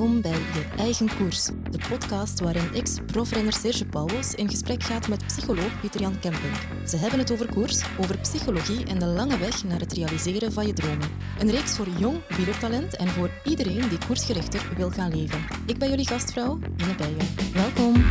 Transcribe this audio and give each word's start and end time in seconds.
Welkom 0.00 0.20
bij 0.20 0.30
Je 0.30 0.64
Eigen 0.76 1.16
Koers, 1.16 1.44
de 1.70 1.78
podcast 1.88 2.40
waarin 2.40 2.74
ex-profrenner 2.74 3.52
Serge 3.52 3.86
Pauwels 3.86 4.34
in 4.34 4.48
gesprek 4.48 4.82
gaat 4.82 5.08
met 5.08 5.26
psycholoog 5.26 5.80
Pieter-Jan 5.80 6.18
Kemping. 6.18 6.52
Ze 6.86 6.96
hebben 6.96 7.18
het 7.18 7.32
over 7.32 7.50
koers, 7.50 7.82
over 7.98 8.18
psychologie 8.18 8.84
en 8.84 8.98
de 8.98 9.06
lange 9.06 9.38
weg 9.38 9.64
naar 9.64 9.80
het 9.80 9.92
realiseren 9.92 10.52
van 10.52 10.66
je 10.66 10.72
dromen. 10.72 11.08
Een 11.38 11.50
reeks 11.50 11.76
voor 11.76 11.88
jong 11.98 12.36
wielertalent 12.36 12.96
en 12.96 13.08
voor 13.08 13.30
iedereen 13.44 13.88
die 13.88 13.98
koersgerichter 14.06 14.72
wil 14.76 14.90
gaan 14.90 15.16
leven. 15.16 15.44
Ik 15.66 15.78
ben 15.78 15.88
jullie 15.88 16.06
gastvrouw, 16.06 16.58
Ine 16.76 16.94
Bijen. 16.94 17.52
Welkom. 17.52 18.02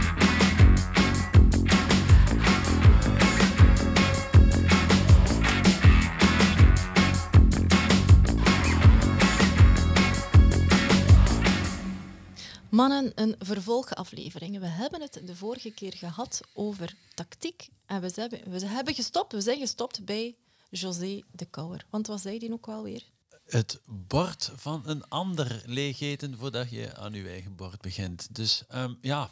Mannen, 12.79 13.11
een 13.15 13.35
vervolgaflevering. 13.39 14.59
We 14.59 14.65
hebben 14.65 15.01
het 15.01 15.21
de 15.25 15.35
vorige 15.35 15.71
keer 15.71 15.93
gehad 15.93 16.41
over 16.53 16.95
tactiek. 17.13 17.69
En 17.85 18.01
we 18.01 18.11
hebben, 18.15 18.51
we 18.51 18.65
hebben 18.65 18.93
gestopt, 18.93 19.31
we 19.31 19.41
zijn 19.41 19.59
gestopt 19.59 20.05
bij 20.05 20.35
José 20.69 21.21
de 21.31 21.45
Kouwer. 21.45 21.85
Want 21.89 22.07
wat 22.07 22.21
zei 22.21 22.39
die 22.39 22.51
ook 22.51 22.67
alweer? 22.67 23.03
Het 23.45 23.81
bord 23.85 24.51
van 24.55 24.81
een 24.85 25.07
ander 25.07 25.63
leeg 25.65 25.99
eten 25.99 26.37
voordat 26.37 26.69
je 26.69 26.95
aan 26.95 27.13
je 27.13 27.27
eigen 27.27 27.55
bord 27.55 27.81
begint. 27.81 28.35
Dus 28.35 28.63
um, 28.73 28.97
ja, 29.01 29.29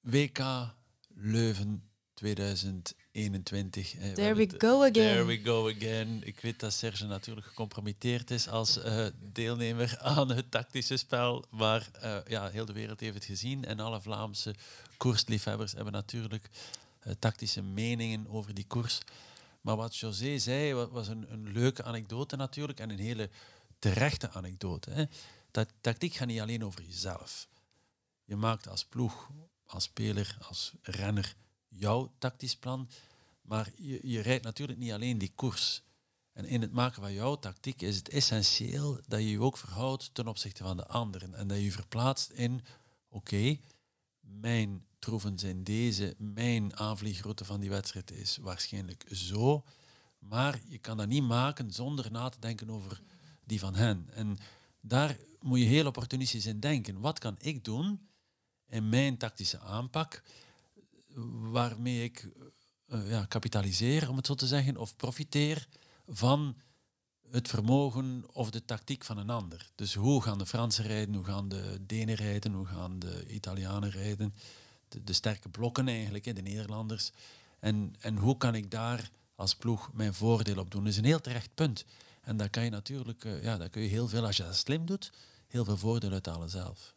WK 0.00 0.38
Leuven 1.08 1.90
2000 2.14 2.94
21. 3.12 4.14
There 4.14 4.34
we 4.34 4.48
go 4.58 4.82
again. 4.82 4.92
There 4.92 5.24
we 5.24 5.40
go 5.44 5.68
again. 5.68 6.20
Ik 6.24 6.40
weet 6.40 6.60
dat 6.60 6.72
Serge 6.72 7.06
natuurlijk 7.06 7.46
gecompromitteerd 7.46 8.30
is 8.30 8.48
als 8.48 8.78
uh, 8.78 9.06
deelnemer 9.32 9.98
aan 9.98 10.28
het 10.28 10.50
tactische 10.50 10.96
spel. 10.96 11.44
Maar 11.50 11.90
uh, 12.02 12.16
ja, 12.26 12.48
heel 12.48 12.64
de 12.64 12.72
wereld 12.72 13.00
heeft 13.00 13.14
het 13.14 13.24
gezien. 13.24 13.64
En 13.64 13.80
alle 13.80 14.00
Vlaamse 14.00 14.54
koersliefhebbers 14.96 15.72
hebben 15.72 15.92
natuurlijk 15.92 16.48
uh, 17.06 17.12
tactische 17.18 17.62
meningen 17.62 18.26
over 18.28 18.54
die 18.54 18.66
koers. 18.66 19.00
Maar 19.60 19.76
wat 19.76 19.96
José 19.96 20.38
zei, 20.38 20.74
was 20.74 21.08
een, 21.08 21.32
een 21.32 21.52
leuke 21.52 21.82
anekdote 21.82 22.36
natuurlijk. 22.36 22.80
En 22.80 22.90
een 22.90 22.98
hele 22.98 23.30
terechte 23.78 24.30
anekdote. 24.30 24.90
Hè. 24.90 25.04
Dat, 25.50 25.68
tactiek 25.80 26.14
gaat 26.14 26.26
niet 26.26 26.40
alleen 26.40 26.64
over 26.64 26.82
jezelf. 26.82 27.48
Je 28.24 28.36
maakt 28.36 28.68
als 28.68 28.84
ploeg, 28.84 29.30
als 29.66 29.84
speler, 29.84 30.36
als 30.40 30.72
renner 30.82 31.34
jouw 31.72 32.12
tactisch 32.18 32.56
plan. 32.56 32.88
Maar 33.42 33.72
je, 33.76 34.00
je 34.02 34.20
rijdt 34.20 34.44
natuurlijk 34.44 34.78
niet 34.78 34.92
alleen 34.92 35.18
die 35.18 35.32
koers. 35.34 35.82
En 36.32 36.44
in 36.44 36.60
het 36.60 36.72
maken 36.72 37.02
van 37.02 37.12
jouw 37.12 37.36
tactiek 37.36 37.82
is 37.82 37.96
het 37.96 38.08
essentieel 38.08 39.00
dat 39.06 39.20
je 39.20 39.30
je 39.30 39.40
ook 39.40 39.56
verhoudt 39.56 40.14
ten 40.14 40.28
opzichte 40.28 40.62
van 40.62 40.76
de 40.76 40.86
anderen. 40.86 41.34
En 41.34 41.46
dat 41.46 41.56
je 41.56 41.64
je 41.64 41.72
verplaatst 41.72 42.30
in, 42.30 42.64
oké, 43.08 43.58
mijn 44.20 44.84
troeven 44.98 45.38
zijn 45.38 45.64
deze, 45.64 46.14
mijn 46.18 46.76
aanvliegroute 46.76 47.44
van 47.44 47.60
die 47.60 47.70
wedstrijd 47.70 48.10
is 48.10 48.36
waarschijnlijk 48.36 49.04
zo. 49.10 49.64
Maar 50.18 50.60
je 50.64 50.78
kan 50.78 50.96
dat 50.96 51.08
niet 51.08 51.22
maken 51.22 51.72
zonder 51.72 52.10
na 52.10 52.28
te 52.28 52.40
denken 52.40 52.70
over 52.70 53.02
die 53.44 53.60
van 53.60 53.74
hen. 53.74 54.08
En 54.12 54.38
daar 54.80 55.16
moet 55.40 55.58
je 55.58 55.64
heel 55.64 55.86
opportunistisch 55.86 56.46
in 56.46 56.60
denken. 56.60 57.00
Wat 57.00 57.18
kan 57.18 57.34
ik 57.38 57.64
doen 57.64 58.08
in 58.68 58.88
mijn 58.88 59.16
tactische 59.16 59.58
aanpak 59.58 60.22
waarmee 61.50 62.04
ik 62.04 62.28
uh, 62.86 63.10
ja, 63.10 63.24
kapitaliseer, 63.24 64.08
om 64.08 64.16
het 64.16 64.26
zo 64.26 64.34
te 64.34 64.46
zeggen, 64.46 64.76
of 64.76 64.96
profiteer 64.96 65.66
van 66.06 66.56
het 67.30 67.48
vermogen 67.48 68.24
of 68.32 68.50
de 68.50 68.64
tactiek 68.64 69.04
van 69.04 69.18
een 69.18 69.30
ander. 69.30 69.70
Dus 69.74 69.94
hoe 69.94 70.22
gaan 70.22 70.38
de 70.38 70.46
Fransen 70.46 70.84
rijden, 70.84 71.14
hoe 71.14 71.24
gaan 71.24 71.48
de 71.48 71.78
Denen 71.86 72.14
rijden, 72.14 72.52
hoe 72.52 72.66
gaan 72.66 72.98
de 72.98 73.26
Italianen 73.26 73.90
rijden, 73.90 74.34
de, 74.88 75.12
sterke 75.12 75.48
blokken 75.48 75.88
eigenlijk, 75.88 76.24
de 76.24 76.42
Nederlanders. 76.42 77.10
En, 77.58 77.94
en 78.00 78.16
hoe 78.16 78.36
kan 78.36 78.54
ik 78.54 78.70
daar 78.70 79.10
als 79.34 79.54
ploeg 79.54 79.92
mijn 79.92 80.14
voordeel 80.14 80.58
op 80.58 80.70
doen? 80.70 80.84
Dat 80.84 80.92
is 80.92 80.98
een 80.98 81.04
heel 81.04 81.20
terecht 81.20 81.54
punt. 81.54 81.84
En 82.20 82.36
daar 82.36 82.50
kan 82.50 82.64
je 82.64 82.70
natuurlijk, 82.70 83.24
uh, 83.24 83.42
ja, 83.42 83.56
daar 83.56 83.68
kun 83.68 83.82
je 83.82 83.88
heel 83.88 84.08
veel, 84.08 84.26
als 84.26 84.36
je 84.36 84.42
dat 84.42 84.56
slim 84.56 84.86
doet, 84.86 85.12
heel 85.46 85.64
veel 85.64 85.76
voordeel 85.76 86.12
uithalen 86.12 86.50
zelf. 86.50 86.94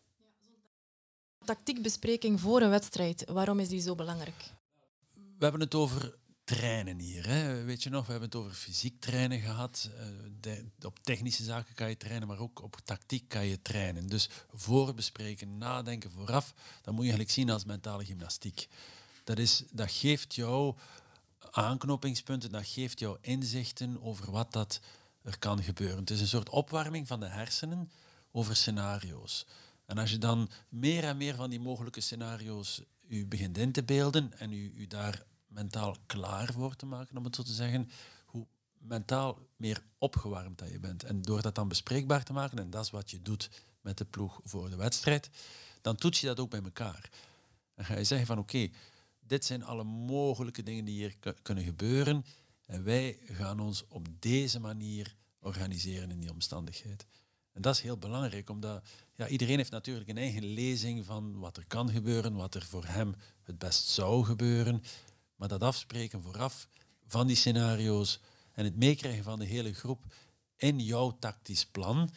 Tactiekbespreking 1.45 2.39
voor 2.39 2.61
een 2.61 2.69
wedstrijd, 2.69 3.25
waarom 3.29 3.59
is 3.59 3.67
die 3.67 3.81
zo 3.81 3.95
belangrijk? 3.95 4.51
We 5.13 5.43
hebben 5.43 5.61
het 5.61 5.75
over 5.75 6.15
trainen 6.45 6.99
hier. 6.99 7.27
Hè. 7.27 7.63
Weet 7.63 7.83
je 7.83 7.89
nog, 7.89 8.05
we 8.05 8.11
hebben 8.11 8.29
het 8.29 8.39
over 8.39 8.53
fysiek 8.53 8.99
trainen 8.99 9.39
gehad. 9.39 9.89
Eh, 9.97 10.05
de, 10.39 10.65
op 10.81 10.99
technische 10.99 11.43
zaken 11.43 11.75
kan 11.75 11.89
je 11.89 11.97
trainen, 11.97 12.27
maar 12.27 12.39
ook 12.39 12.61
op 12.61 12.77
tactiek 12.83 13.27
kan 13.27 13.45
je 13.45 13.61
trainen. 13.61 14.07
Dus 14.07 14.29
voorbespreken, 14.53 15.57
nadenken 15.57 16.11
vooraf, 16.11 16.53
dat 16.81 16.93
moet 16.93 17.03
je 17.03 17.09
eigenlijk 17.09 17.31
zien 17.31 17.49
als 17.49 17.65
mentale 17.65 18.05
gymnastiek. 18.05 18.67
Dat, 19.23 19.37
is, 19.37 19.63
dat 19.71 19.91
geeft 19.91 20.35
jou 20.35 20.75
aanknopingspunten, 21.51 22.51
dat 22.51 22.67
geeft 22.67 22.99
jou 22.99 23.17
inzichten 23.21 24.01
over 24.01 24.31
wat 24.31 24.53
dat 24.53 24.79
er 25.21 25.39
kan 25.39 25.63
gebeuren. 25.63 25.97
Het 25.97 26.09
is 26.09 26.21
een 26.21 26.27
soort 26.27 26.49
opwarming 26.49 27.07
van 27.07 27.19
de 27.19 27.27
hersenen 27.27 27.91
over 28.31 28.55
scenario's. 28.55 29.45
En 29.85 29.97
als 29.97 30.11
je 30.11 30.17
dan 30.17 30.49
meer 30.69 31.03
en 31.03 31.17
meer 31.17 31.35
van 31.35 31.49
die 31.49 31.59
mogelijke 31.59 32.01
scenario's 32.01 32.81
u 33.07 33.25
begint 33.25 33.57
in 33.57 33.71
te 33.71 33.83
beelden 33.83 34.39
en 34.39 34.51
u, 34.51 34.73
u 34.75 34.87
daar 34.87 35.25
mentaal 35.47 35.95
klaar 36.05 36.53
voor 36.53 36.75
te 36.75 36.85
maken, 36.85 37.17
om 37.17 37.23
het 37.23 37.35
zo 37.35 37.43
te 37.43 37.53
zeggen, 37.53 37.89
hoe 38.25 38.47
mentaal 38.77 39.39
meer 39.55 39.83
opgewarmd 39.97 40.57
dat 40.57 40.69
je 40.69 40.79
bent. 40.79 41.03
En 41.03 41.21
door 41.21 41.41
dat 41.41 41.55
dan 41.55 41.67
bespreekbaar 41.67 42.23
te 42.23 42.33
maken, 42.33 42.57
en 42.57 42.69
dat 42.69 42.83
is 42.83 42.91
wat 42.91 43.11
je 43.11 43.21
doet 43.21 43.49
met 43.81 43.97
de 43.97 44.05
ploeg 44.05 44.39
voor 44.43 44.69
de 44.69 44.75
wedstrijd, 44.75 45.29
dan 45.81 45.95
toets 45.95 46.21
je 46.21 46.27
dat 46.27 46.39
ook 46.39 46.49
bij 46.49 46.61
elkaar. 46.63 47.09
Dan 47.75 47.85
ga 47.85 47.97
je 47.97 48.03
zeggen 48.03 48.27
van 48.27 48.37
oké, 48.37 48.69
dit 49.19 49.45
zijn 49.45 49.63
alle 49.63 49.83
mogelijke 49.83 50.63
dingen 50.63 50.85
die 50.85 50.95
hier 50.95 51.15
kunnen 51.41 51.63
gebeuren 51.63 52.25
en 52.65 52.83
wij 52.83 53.17
gaan 53.25 53.59
ons 53.59 53.87
op 53.87 54.07
deze 54.19 54.59
manier 54.59 55.15
organiseren 55.39 56.11
in 56.11 56.19
die 56.19 56.31
omstandigheid. 56.31 57.05
En 57.55 57.61
dat 57.61 57.75
is 57.75 57.81
heel 57.81 57.97
belangrijk, 57.97 58.49
omdat 58.49 58.83
ja, 59.13 59.27
iedereen 59.27 59.57
heeft 59.57 59.71
natuurlijk 59.71 60.09
een 60.09 60.17
eigen 60.17 60.45
lezing 60.45 61.05
van 61.05 61.39
wat 61.39 61.57
er 61.57 61.67
kan 61.67 61.89
gebeuren, 61.89 62.35
wat 62.35 62.55
er 62.55 62.65
voor 62.65 62.85
hem 62.85 63.15
het 63.43 63.57
best 63.57 63.87
zou 63.87 64.25
gebeuren. 64.25 64.83
Maar 65.35 65.47
dat 65.47 65.61
afspreken 65.61 66.21
vooraf 66.21 66.67
van 67.07 67.27
die 67.27 67.35
scenario's 67.35 68.19
en 68.51 68.63
het 68.63 68.75
meekrijgen 68.75 69.23
van 69.23 69.39
de 69.39 69.45
hele 69.45 69.73
groep 69.73 70.05
in 70.55 70.79
jouw 70.79 71.17
tactisch 71.19 71.65
plan 71.65 72.09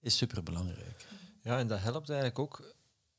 is 0.00 0.16
superbelangrijk. 0.16 1.06
Ja, 1.40 1.58
en 1.58 1.66
dat 1.66 1.80
helpt 1.80 2.08
eigenlijk 2.08 2.38
ook 2.38 2.74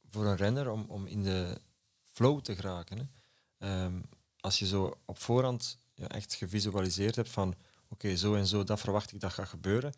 voor 0.09 0.25
een 0.25 0.35
renner 0.35 0.69
om, 0.69 0.85
om 0.88 1.06
in 1.06 1.24
de 1.24 1.62
flow 2.03 2.41
te 2.41 2.56
geraken. 2.56 3.12
Um, 3.58 4.09
als 4.40 4.59
je 4.59 4.68
zo 4.68 5.00
op 5.06 5.19
voorhand 5.19 5.78
ja, 5.94 6.08
echt 6.08 6.34
gevisualiseerd 6.34 7.16
hebt 7.16 7.29
van 7.29 7.56
oké, 7.88 8.16
zo 8.16 8.35
en 8.35 8.47
zo, 8.47 8.63
dat 8.63 8.79
verwacht 8.79 9.12
ik 9.12 9.19
dat 9.19 9.34
gaat 9.34 9.47
gebeuren. 9.47 9.94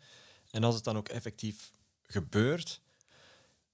En 0.52 0.64
als 0.64 0.74
het 0.74 0.84
dan 0.84 0.96
ook 0.96 1.08
effectief 1.08 1.72
gebeurt, 2.02 2.80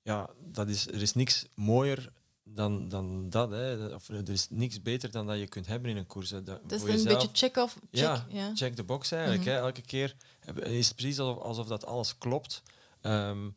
ja, 0.02 0.30
dat 0.38 0.68
is, 0.68 0.86
er 0.86 1.02
is 1.02 1.14
niks 1.14 1.46
mooier 1.54 2.12
dan, 2.42 2.88
dan 2.88 3.30
dat. 3.30 3.50
Hè. 3.50 3.94
Of 3.94 4.08
er 4.08 4.30
is 4.30 4.46
niks 4.50 4.82
beter 4.82 5.10
dan 5.10 5.26
dat 5.26 5.38
je 5.38 5.48
kunt 5.48 5.66
hebben 5.66 5.90
in 5.90 5.96
een 5.96 6.06
koers. 6.06 6.30
Hè. 6.30 6.42
Dat, 6.42 6.72
is 6.72 6.82
een 6.82 7.04
beetje 7.04 7.28
check-off. 7.32 7.78
Check, 7.90 8.22
ja, 8.28 8.54
check 8.54 8.74
the 8.74 8.84
box 8.84 9.10
eigenlijk. 9.10 9.44
hè. 9.44 9.56
Elke 9.56 9.82
keer 9.82 10.16
is 10.62 10.86
het 10.86 10.96
precies 10.96 11.18
alsof, 11.18 11.42
alsof 11.42 11.66
dat 11.66 11.86
alles 11.86 12.18
klopt. 12.18 12.62
Um, 13.02 13.56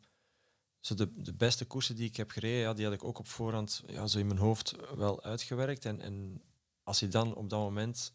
zo 0.80 0.94
de, 0.94 1.22
de 1.22 1.32
beste 1.32 1.64
koersen 1.64 1.96
die 1.96 2.08
ik 2.08 2.16
heb 2.16 2.30
gereden, 2.30 2.60
ja, 2.60 2.72
die 2.74 2.84
had 2.84 2.94
ik 2.94 3.04
ook 3.04 3.18
op 3.18 3.28
voorhand 3.28 3.82
ja, 3.86 4.06
zo 4.06 4.18
in 4.18 4.26
mijn 4.26 4.38
hoofd 4.38 4.74
wel 4.96 5.22
uitgewerkt. 5.22 5.84
En, 5.84 6.00
en 6.00 6.42
als 6.82 7.00
je 7.00 7.08
dan 7.08 7.34
op 7.34 7.50
dat 7.50 7.60
moment 7.60 8.12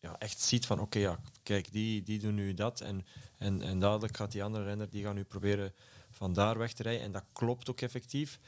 ja, 0.00 0.18
echt 0.18 0.40
ziet 0.40 0.66
van 0.66 0.80
oké, 0.80 0.98
ja, 0.98 1.20
kijk, 1.42 1.72
die, 1.72 2.02
die 2.02 2.18
doen 2.18 2.34
nu 2.34 2.54
dat. 2.54 2.80
En, 2.80 3.06
en, 3.36 3.62
en 3.62 3.78
dadelijk 3.78 4.16
gaat 4.16 4.32
die 4.32 4.44
andere 4.44 4.64
renner, 4.64 4.90
die 4.90 5.04
gaan 5.04 5.14
nu 5.14 5.24
proberen 5.24 5.74
van 6.10 6.32
daar 6.32 6.58
weg 6.58 6.72
te 6.72 6.82
rijden. 6.82 7.02
En 7.02 7.12
dat 7.12 7.24
klopt 7.32 7.70
ook 7.70 7.80
effectief. 7.80 8.38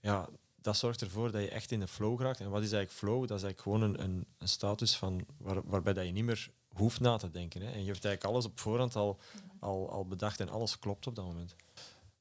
Ja, 0.00 0.28
dat 0.60 0.76
zorgt 0.76 1.00
ervoor 1.00 1.30
dat 1.30 1.42
je 1.42 1.48
echt 1.48 1.70
in 1.70 1.80
de 1.80 1.88
flow 1.88 2.20
raakt. 2.20 2.40
En 2.40 2.50
wat 2.50 2.62
is 2.62 2.72
eigenlijk 2.72 2.98
flow? 2.98 3.28
Dat 3.28 3.36
is 3.38 3.44
eigenlijk 3.44 3.60
gewoon 3.60 3.82
een, 3.82 4.02
een, 4.02 4.26
een 4.38 4.48
status 4.48 4.96
van 4.96 5.26
waar, 5.36 5.62
waarbij 5.64 5.92
dat 5.92 6.06
je 6.06 6.12
niet 6.12 6.24
meer 6.24 6.50
hoeft 6.68 7.00
na 7.00 7.16
te 7.16 7.30
denken. 7.30 7.60
Hè. 7.60 7.66
En 7.66 7.84
je 7.84 7.92
hebt 7.92 8.04
eigenlijk 8.04 8.24
alles 8.24 8.44
op 8.44 8.60
voorhand 8.60 8.96
al, 8.96 9.20
al, 9.58 9.90
al 9.90 10.06
bedacht 10.06 10.40
en 10.40 10.48
alles 10.48 10.78
klopt 10.78 11.06
op 11.06 11.14
dat 11.14 11.24
moment. 11.24 11.56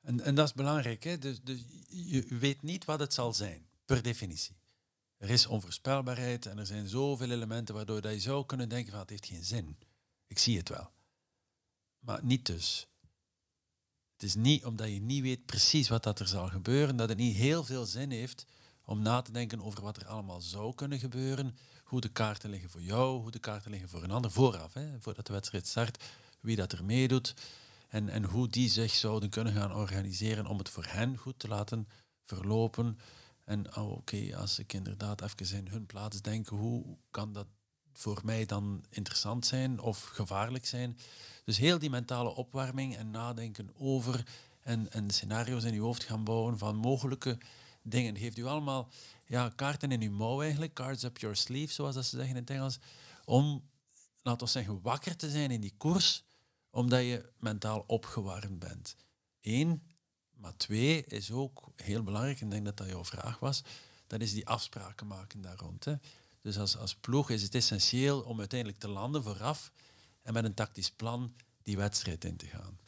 En, 0.02 0.22
en 0.22 0.36
dat 0.36 0.48
is 0.48 0.54
belangrijk. 0.54 1.04
Hè? 1.04 1.18
Dus, 1.18 1.42
dus 1.42 1.60
je 1.88 2.26
weet 2.40 2.62
niet 2.62 2.86
wat 2.86 3.00
het 3.00 3.14
zal 3.14 3.34
zijn, 3.34 3.66
per 3.86 4.04
definitie. 4.04 4.56
Er 5.24 5.30
is 5.30 5.46
onvoorspelbaarheid 5.46 6.46
en 6.46 6.58
er 6.58 6.66
zijn 6.66 6.88
zoveel 6.88 7.32
elementen 7.32 7.76
waardoor 7.76 8.02
dat 8.02 8.14
je 8.14 8.20
zou 8.20 8.46
kunnen 8.46 8.70
denken 8.70 8.92
van 8.92 9.00
het 9.00 9.10
heeft 9.10 9.26
geen 9.26 9.44
zin. 9.44 9.78
Ik 10.28 10.40
zie 10.40 10.58
het 10.58 10.70
wel. 10.70 10.92
Maar 12.00 12.24
niet 12.24 12.46
dus. 12.46 12.88
Het 14.14 14.24
is 14.24 14.36
niet 14.36 14.66
omdat 14.66 14.88
je 14.88 15.02
niet 15.02 15.22
weet 15.22 15.46
precies 15.46 15.90
wat 15.90 16.04
dat 16.04 16.20
er 16.20 16.28
zal 16.28 16.48
gebeuren, 16.48 16.96
dat 16.96 17.10
het 17.10 17.18
niet 17.18 17.36
heel 17.36 17.64
veel 17.64 17.86
zin 17.86 18.12
heeft 18.12 18.46
om 18.86 19.02
na 19.02 19.22
te 19.22 19.32
denken 19.32 19.62
over 19.62 19.82
wat 19.82 19.98
er 19.98 20.08
allemaal 20.08 20.42
zou 20.42 20.76
kunnen 20.76 21.00
gebeuren, 21.00 21.58
hoe 21.84 22.02
de 22.02 22.10
kaarten 22.10 22.50
liggen 22.50 22.70
voor 22.70 22.82
jou, 22.82 23.22
hoe 23.22 23.32
de 23.32 23.40
kaarten 23.40 23.72
liggen 23.72 23.90
voor 23.90 24.04
een 24.04 24.12
ander 24.12 24.32
vooraf, 24.32 24.74
hè, 24.74 25.02
voordat 25.02 25.28
de 25.28 25.34
wedstrijd 25.34 25.68
start, 25.68 26.04
wie 26.40 26.56
dat 26.56 26.72
er 26.72 26.84
meedoet. 26.84 27.34
En, 27.88 28.10
en 28.10 28.24
hoe 28.24 28.48
die 28.48 28.70
zich 28.70 28.94
zouden 28.94 29.30
kunnen 29.30 29.54
gaan 29.54 29.74
organiseren 29.74 30.46
om 30.46 30.58
het 30.58 30.70
voor 30.70 30.86
hen 30.88 31.18
goed 31.18 31.40
te 31.40 31.48
laten 31.48 31.88
verlopen. 32.24 32.98
En 33.44 33.76
oh, 33.78 33.92
oké, 33.92 34.36
als 34.38 34.60
ik 34.60 34.74
inderdaad 34.74 35.22
even 35.22 35.58
in 35.58 35.68
hun 35.68 35.86
plaats 35.86 36.22
denk, 36.22 36.48
hoe 36.48 36.98
kan 37.12 37.34
dat 37.34 37.48
voor 37.94 38.22
mij 38.24 38.46
dan 38.46 38.86
interessant 38.90 39.46
zijn 39.46 39.80
of 39.80 40.04
gevaarlijk 40.04 40.66
zijn? 40.66 40.98
Dus 41.46 41.58
heel 41.58 41.80
die 41.80 41.90
mentale 41.90 42.36
opwarming 42.36 42.96
en 42.96 43.12
nadenken 43.12 43.70
over 43.78 44.26
en, 44.62 44.92
en 44.92 45.10
scenario's 45.10 45.64
in 45.64 45.74
je 45.74 45.80
hoofd 45.80 46.04
gaan 46.04 46.24
bouwen 46.24 46.58
van 46.58 46.76
mogelijke 46.76 47.38
dingen. 47.82 48.18
Geeft 48.18 48.38
u 48.38 48.46
allemaal 48.46 48.90
ja, 49.26 49.50
kaarten 49.50 49.92
in 49.92 50.02
uw 50.02 50.12
mouw 50.12 50.42
eigenlijk, 50.42 50.74
cards 50.74 51.04
up 51.04 51.18
your 51.18 51.36
sleeve, 51.36 51.74
zoals 51.74 51.96
dat 51.96 52.06
ze 52.06 52.16
zeggen 52.16 52.36
in 52.36 52.42
het 52.42 52.50
Engels, 52.50 52.80
om, 53.26 53.70
laten 54.22 54.46
we 54.46 54.52
zeggen, 54.52 54.82
wakker 54.82 55.16
te 55.16 55.30
zijn 55.30 55.52
in 55.52 55.62
die 55.62 55.74
koers, 55.78 56.24
omdat 56.70 57.02
je 57.02 57.32
mentaal 57.40 57.84
opgewarmd 57.88 58.60
bent. 58.60 58.96
Eén, 59.42 59.84
maar 60.44 60.58
twee 60.58 61.04
is 61.08 61.32
ook 61.32 61.64
heel 61.76 62.04
belangrijk, 62.04 62.40
en 62.40 62.46
ik 62.46 62.52
denk 62.52 62.66
dat 62.66 62.78
dat 62.78 62.88
jouw 62.88 63.06
vraag 63.06 63.40
was, 63.40 63.64
dat 64.08 64.22
is 64.22 64.34
die 64.34 64.48
afspraken 64.48 65.08
maken 65.08 65.42
daar 65.42 65.58
rond. 65.58 65.86
Hè. 65.86 65.94
Dus 66.42 66.58
als, 66.58 66.78
als 66.78 66.96
ploeg 66.96 67.30
is 67.30 67.42
het 67.42 67.56
essentieel 67.56 68.22
om 68.22 68.40
uiteindelijk 68.40 68.80
te 68.80 68.88
landen 68.88 69.24
vooraf 69.24 69.72
en 70.22 70.34
met 70.34 70.44
een 70.44 70.54
tactisch 70.54 70.92
plan 70.92 71.36
die 71.62 71.78
wedstrijd 71.78 72.26
in 72.26 72.36
te 72.36 72.46
gaan. 72.46 72.80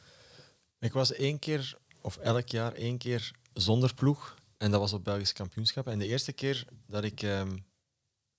Ik 0.78 0.92
was 0.92 1.12
één 1.12 1.38
keer, 1.38 1.78
of 2.00 2.16
elk 2.16 2.48
jaar 2.48 2.72
één 2.72 2.98
keer 2.98 3.30
zonder 3.52 3.94
ploeg. 3.94 4.38
En 4.56 4.70
dat 4.70 4.80
was 4.80 4.92
op 4.92 5.04
Belgisch 5.04 5.32
kampioenschap. 5.32 5.86
En 5.86 5.98
de 5.98 6.06
eerste 6.06 6.32
keer 6.32 6.66
dat 6.86 7.04
ik 7.04 7.22
ehm, 7.22 7.56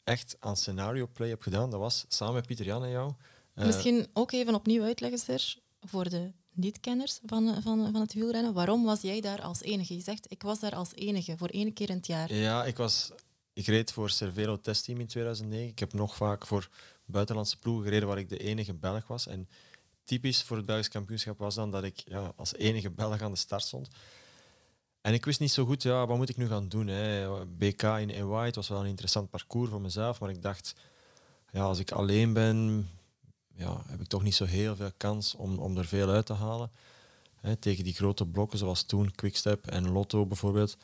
echt 0.03 0.35
aan 0.39 0.57
scenario 0.57 1.07
play 1.07 1.29
heb 1.29 1.41
gedaan, 1.41 1.69
dat 1.69 1.79
was 1.79 2.05
samen 2.07 2.33
met 2.33 2.45
Pieter 2.45 2.65
Jan 2.65 2.83
en 2.83 2.89
jou. 2.89 3.13
Uh, 3.55 3.65
Misschien 3.65 4.07
ook 4.13 4.31
even 4.31 4.55
opnieuw 4.55 4.83
uitleggen, 4.83 5.19
Serge, 5.19 5.59
voor 5.79 6.09
de 6.09 6.31
niet-kenners 6.57 7.19
van, 7.25 7.61
van, 7.61 7.91
van 7.91 8.01
het 8.01 8.13
wielrennen. 8.13 8.53
Waarom 8.53 8.83
was 8.83 9.01
jij 9.01 9.21
daar 9.21 9.41
als 9.41 9.61
enige? 9.61 9.93
Je 9.93 10.01
zegt, 10.01 10.31
ik 10.31 10.41
was 10.41 10.59
daar 10.59 10.75
als 10.75 10.95
enige, 10.95 11.37
voor 11.37 11.47
één 11.47 11.73
keer 11.73 11.89
in 11.89 11.95
het 11.95 12.07
jaar. 12.07 12.33
Ja, 12.33 12.65
ik, 12.65 12.77
was, 12.77 13.11
ik 13.53 13.65
reed 13.65 13.91
voor 13.91 14.09
Cervelo 14.09 14.59
Testteam 14.59 14.99
in 14.99 15.07
2009. 15.07 15.67
Ik 15.67 15.79
heb 15.79 15.93
nog 15.93 16.15
vaak 16.15 16.45
voor 16.45 16.69
buitenlandse 17.05 17.57
ploegen 17.57 17.83
gereden 17.83 18.07
waar 18.07 18.17
ik 18.17 18.29
de 18.29 18.37
enige 18.37 18.73
Belg 18.73 19.07
was. 19.07 19.27
En 19.27 19.49
typisch 20.03 20.43
voor 20.43 20.57
het 20.57 20.65
Belgisch 20.65 20.87
kampioenschap 20.87 21.37
was 21.37 21.55
dan 21.55 21.71
dat 21.71 21.83
ik 21.83 22.01
ja, 22.05 22.33
als 22.35 22.55
enige 22.55 22.89
Belg 22.89 23.21
aan 23.21 23.31
de 23.31 23.37
start 23.37 23.63
stond. 23.63 23.87
En 25.01 25.13
ik 25.13 25.25
wist 25.25 25.39
niet 25.39 25.51
zo 25.51 25.65
goed, 25.65 25.83
ja, 25.83 26.05
wat 26.05 26.17
moet 26.17 26.29
ik 26.29 26.37
nu 26.37 26.47
gaan 26.47 26.69
doen? 26.69 26.87
Hè? 26.87 27.27
BK 27.45 27.83
in 27.83 28.09
EY, 28.09 28.45
het 28.45 28.55
was 28.55 28.67
wel 28.67 28.79
een 28.79 28.87
interessant 28.87 29.29
parcours 29.29 29.69
voor 29.69 29.81
mezelf, 29.81 30.19
maar 30.19 30.29
ik 30.29 30.41
dacht, 30.41 30.75
ja, 31.51 31.61
als 31.61 31.79
ik 31.79 31.91
alleen 31.91 32.33
ben, 32.33 32.89
ja, 33.57 33.81
heb 33.87 34.01
ik 34.01 34.07
toch 34.07 34.23
niet 34.23 34.35
zo 34.35 34.45
heel 34.45 34.75
veel 34.75 34.91
kans 34.97 35.35
om, 35.35 35.57
om 35.57 35.77
er 35.77 35.85
veel 35.85 36.09
uit 36.09 36.25
te 36.25 36.33
halen. 36.33 36.71
Tegen 37.59 37.83
die 37.83 37.93
grote 37.93 38.25
blokken, 38.25 38.57
zoals 38.57 38.83
toen 38.83 39.15
Quickstep 39.15 39.67
en 39.67 39.91
Lotto 39.91 40.25
bijvoorbeeld. 40.25 40.77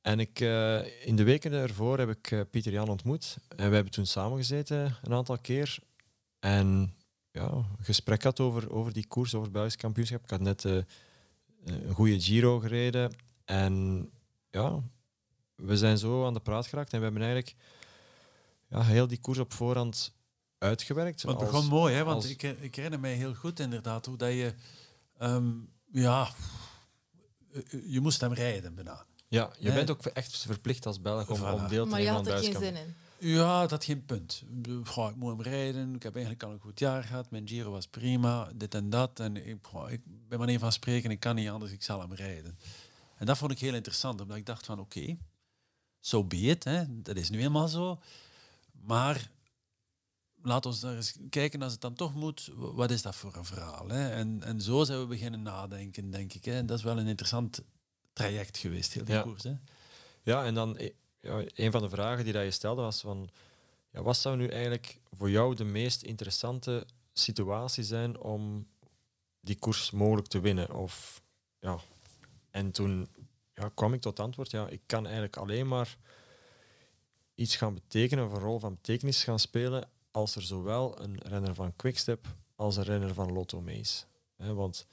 En 0.00 0.20
ik, 0.20 0.40
uh, 0.40 1.06
in 1.06 1.16
de 1.16 1.22
weken 1.22 1.52
ervoor 1.52 1.98
heb 1.98 2.08
ik 2.08 2.30
uh, 2.30 2.40
Pieter 2.50 2.72
Jan 2.72 2.88
ontmoet. 2.88 3.36
En 3.48 3.68
we 3.68 3.74
hebben 3.74 3.92
toen 3.92 4.06
samengezeten 4.06 4.96
een 5.02 5.12
aantal 5.12 5.38
keer. 5.38 5.78
En 6.38 6.94
ja, 7.30 7.50
een 7.50 7.84
gesprek 7.84 8.22
had 8.22 8.40
over, 8.40 8.72
over 8.72 8.92
die 8.92 9.06
koers, 9.06 9.34
over 9.34 9.44
het 9.44 9.52
Belgisch 9.52 9.76
kampioenschap. 9.76 10.22
Ik 10.22 10.30
had 10.30 10.40
net 10.40 10.64
uh, 10.64 10.82
een 11.64 11.94
goede 11.94 12.20
Giro 12.20 12.58
gereden. 12.58 13.12
En 13.44 14.08
ja, 14.50 14.82
we 15.54 15.76
zijn 15.76 15.98
zo 15.98 16.26
aan 16.26 16.34
de 16.34 16.40
praat 16.40 16.66
geraakt. 16.66 16.92
En 16.92 16.98
we 16.98 17.04
hebben 17.04 17.22
eigenlijk 17.22 17.56
ja, 18.68 18.82
heel 18.82 19.06
die 19.06 19.20
koers 19.20 19.38
op 19.38 19.52
voorhand 19.52 20.12
uitgewerkt. 20.62 21.22
Het 21.22 21.38
begon 21.38 21.66
mooi, 21.66 21.94
hè? 21.94 22.04
want 22.04 22.30
ik, 22.30 22.42
ik 22.42 22.74
herinner 22.74 23.00
mij 23.00 23.14
heel 23.14 23.34
goed 23.34 23.60
inderdaad 23.60 24.06
hoe 24.06 24.16
dat 24.16 24.32
je... 24.32 24.54
Um, 25.22 25.68
ja, 25.92 26.30
je 27.86 28.00
moest 28.00 28.20
hem 28.20 28.32
rijden 28.32 28.74
bijna. 28.74 29.04
Ja, 29.28 29.50
je 29.58 29.72
bent 29.72 29.90
ook 29.90 30.06
echt 30.06 30.38
verplicht 30.38 30.86
als 30.86 31.00
Belg 31.00 31.30
om, 31.30 31.42
om 31.42 31.68
deel 31.68 31.68
te 31.68 31.74
nemen 31.74 31.84
aan 31.84 31.88
Maar 31.88 32.00
je 32.00 32.08
had 32.08 32.26
er 32.26 32.38
geen 32.38 32.56
zin 32.56 32.76
in. 32.76 32.94
Ja, 33.18 33.66
dat 33.66 33.84
geen 33.84 34.04
punt. 34.04 34.42
Goh, 34.84 35.10
ik 35.10 35.16
moet 35.16 35.30
hem 35.30 35.42
rijden. 35.42 35.94
Ik 35.94 36.02
heb 36.02 36.14
eigenlijk 36.14 36.44
al 36.44 36.50
een 36.50 36.60
goed 36.60 36.78
jaar 36.78 37.04
gehad. 37.04 37.30
Mijn 37.30 37.48
Giro 37.48 37.70
was 37.70 37.86
prima. 37.86 38.50
Dit 38.54 38.74
en 38.74 38.90
dat. 38.90 39.20
En 39.20 39.46
ik, 39.46 39.58
goh, 39.62 39.90
ik 39.90 40.00
ben 40.28 40.38
manier 40.38 40.58
van 40.58 40.72
spreken. 40.72 41.10
Ik 41.10 41.20
kan 41.20 41.34
niet 41.34 41.48
anders. 41.48 41.72
Ik 41.72 41.82
zal 41.82 42.00
hem 42.00 42.14
rijden. 42.14 42.58
En 43.16 43.26
dat 43.26 43.38
vond 43.38 43.50
ik 43.50 43.58
heel 43.58 43.74
interessant. 43.74 44.20
Omdat 44.20 44.36
ik 44.36 44.46
dacht 44.46 44.66
van 44.66 44.80
oké, 44.80 45.06
zo 45.06 45.16
so 46.00 46.24
be 46.24 46.36
it. 46.36 46.64
Hè. 46.64 47.02
Dat 47.02 47.16
is 47.16 47.30
nu 47.30 47.40
eenmaal 47.42 47.68
zo. 47.68 48.00
Maar 48.72 49.30
laat 50.42 50.66
ons 50.66 50.80
daar 50.80 50.96
eens 50.96 51.16
kijken 51.30 51.62
als 51.62 51.72
het 51.72 51.80
dan 51.80 51.94
toch 51.94 52.14
moet. 52.14 52.50
Wat 52.56 52.90
is 52.90 53.02
dat 53.02 53.14
voor 53.14 53.36
een 53.36 53.44
verhaal? 53.44 53.88
Hè? 53.88 54.10
En, 54.10 54.42
en 54.42 54.60
zo 54.60 54.84
zijn 54.84 55.00
we 55.00 55.06
beginnen 55.06 55.42
nadenken, 55.42 56.10
denk 56.10 56.32
ik. 56.32 56.44
Hè. 56.44 56.52
En 56.52 56.66
dat 56.66 56.78
is 56.78 56.84
wel 56.84 56.98
een 56.98 57.06
interessant 57.06 57.62
traject 58.12 58.56
geweest, 58.56 58.92
heel 58.92 59.04
die 59.04 59.14
ja. 59.14 59.22
koers. 59.22 59.42
Hè. 59.42 59.54
Ja, 60.22 60.44
en 60.44 60.54
dan 60.54 60.78
ja, 61.20 61.44
een 61.54 61.70
van 61.70 61.82
de 61.82 61.88
vragen 61.88 62.24
die 62.24 62.32
dat 62.32 62.44
je 62.44 62.50
stelde 62.50 62.82
was 62.82 63.00
van, 63.00 63.30
ja, 63.90 64.02
wat 64.02 64.16
zou 64.16 64.36
nu 64.36 64.46
eigenlijk 64.46 65.00
voor 65.10 65.30
jou 65.30 65.54
de 65.54 65.64
meest 65.64 66.02
interessante 66.02 66.86
situatie 67.12 67.84
zijn 67.84 68.20
om 68.20 68.66
die 69.40 69.58
koers 69.58 69.90
mogelijk 69.90 70.26
te 70.26 70.40
winnen? 70.40 70.74
Of, 70.74 71.22
ja. 71.60 71.78
En 72.50 72.70
toen 72.70 73.08
ja, 73.54 73.70
kwam 73.74 73.92
ik 73.92 74.00
tot 74.00 74.20
antwoord, 74.20 74.50
ja, 74.50 74.68
ik 74.68 74.80
kan 74.86 75.04
eigenlijk 75.04 75.36
alleen 75.36 75.68
maar 75.68 75.96
iets 77.34 77.56
gaan 77.56 77.74
betekenen, 77.74 78.26
of 78.26 78.32
een 78.32 78.38
rol 78.38 78.58
van 78.58 78.74
betekenis 78.74 79.24
gaan 79.24 79.38
spelen, 79.38 79.88
als 80.12 80.36
er 80.36 80.42
zowel 80.42 81.02
een 81.02 81.18
renner 81.18 81.54
van 81.54 81.76
Quickstep 81.76 82.26
als 82.56 82.76
een 82.76 82.82
renner 82.82 83.14
van 83.14 83.32
Lotto 83.32 83.60
mee 83.60 83.78
is. 83.78 84.06
want 84.36 84.86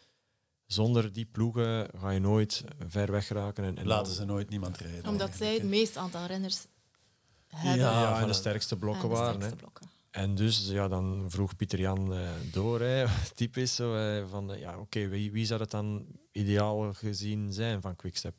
zonder 0.66 1.14
die 1.14 1.26
ploegen 1.26 1.90
ga 1.98 2.10
je 2.10 2.20
nooit 2.20 2.64
ver 2.88 3.12
weg 3.12 3.28
raken. 3.28 3.64
En, 3.64 3.78
en 3.78 3.88
Laten 3.88 4.14
ze 4.14 4.26
nooit 4.26 4.50
niemand 4.50 4.78
rijden. 4.78 5.08
Omdat 5.08 5.36
zij 5.36 5.54
het 5.54 5.64
meest 5.64 5.98
aantal 5.98 6.26
renners 6.26 6.66
hebben. 7.48 7.82
Ja, 7.82 8.02
ja 8.02 8.22
en 8.22 8.28
de 8.28 8.34
sterkste 8.34 8.78
blokken 8.78 9.10
de 9.10 9.16
waren. 9.16 9.34
sterkste 9.34 9.56
hè. 9.56 9.62
blokken. 9.62 9.88
En 10.12 10.36
dus 10.36 10.68
ja, 10.68 10.88
dan 10.88 11.26
vroeg 11.28 11.56
Pieter 11.56 11.80
Jan 11.80 12.14
eh, 12.14 12.30
door, 12.52 12.80
hè, 12.80 13.06
typisch, 13.36 13.76
zo, 13.76 13.96
eh, 13.96 14.30
van 14.30 14.54
eh, 14.54 14.60
ja, 14.60 14.80
oké, 14.80 15.08
wie, 15.08 15.32
wie 15.32 15.46
zou 15.46 15.62
het 15.62 15.72
dan 15.72 16.06
ideaal 16.32 16.94
gezien 16.94 17.54
zijn 17.54 17.82
van 17.82 17.96
Quickstep? 17.96 18.36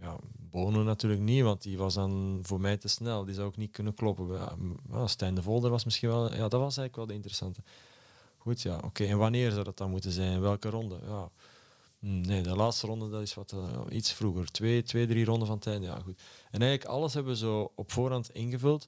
Ja, 0.00 0.18
Bono 0.54 0.82
natuurlijk 0.82 1.20
niet, 1.20 1.42
want 1.42 1.62
die 1.62 1.78
was 1.78 1.94
dan 1.94 2.38
voor 2.42 2.60
mij 2.60 2.76
te 2.76 2.88
snel. 2.88 3.24
Die 3.24 3.34
zou 3.34 3.46
ook 3.46 3.56
niet 3.56 3.70
kunnen 3.70 3.94
kloppen. 3.94 4.38
Ja, 4.90 5.06
Stijn 5.06 5.34
de 5.34 5.42
Volder 5.42 5.70
was 5.70 5.84
misschien 5.84 6.08
wel, 6.08 6.34
ja, 6.34 6.48
dat 6.48 6.60
was 6.60 6.76
eigenlijk 6.76 6.96
wel 6.96 7.06
de 7.06 7.14
interessante. 7.14 7.60
Goed, 8.38 8.62
ja, 8.62 8.80
oké. 8.84 9.04
En 9.04 9.18
wanneer 9.18 9.50
zou 9.50 9.64
dat 9.64 9.76
dan 9.76 9.90
moeten 9.90 10.12
zijn? 10.12 10.40
Welke 10.40 10.70
ronde? 10.70 10.98
Ja. 11.06 11.30
Hm, 11.98 12.20
Nee, 12.20 12.42
de 12.42 12.56
laatste 12.56 12.86
ronde 12.86 13.10
dat 13.10 13.22
is 13.22 13.34
wat 13.34 13.52
eh, 13.52 13.80
iets 13.96 14.12
vroeger. 14.12 14.50
Twee, 14.50 14.82
twee, 14.82 15.06
drie 15.06 15.24
ronden 15.24 15.48
van 15.48 15.58
tijd. 15.58 15.82
Ja, 15.82 15.98
goed. 16.04 16.20
En 16.50 16.60
eigenlijk 16.60 16.90
alles 16.90 17.14
hebben 17.14 17.32
we 17.32 17.38
zo 17.38 17.72
op 17.74 17.92
voorhand 17.92 18.34
ingevuld. 18.34 18.86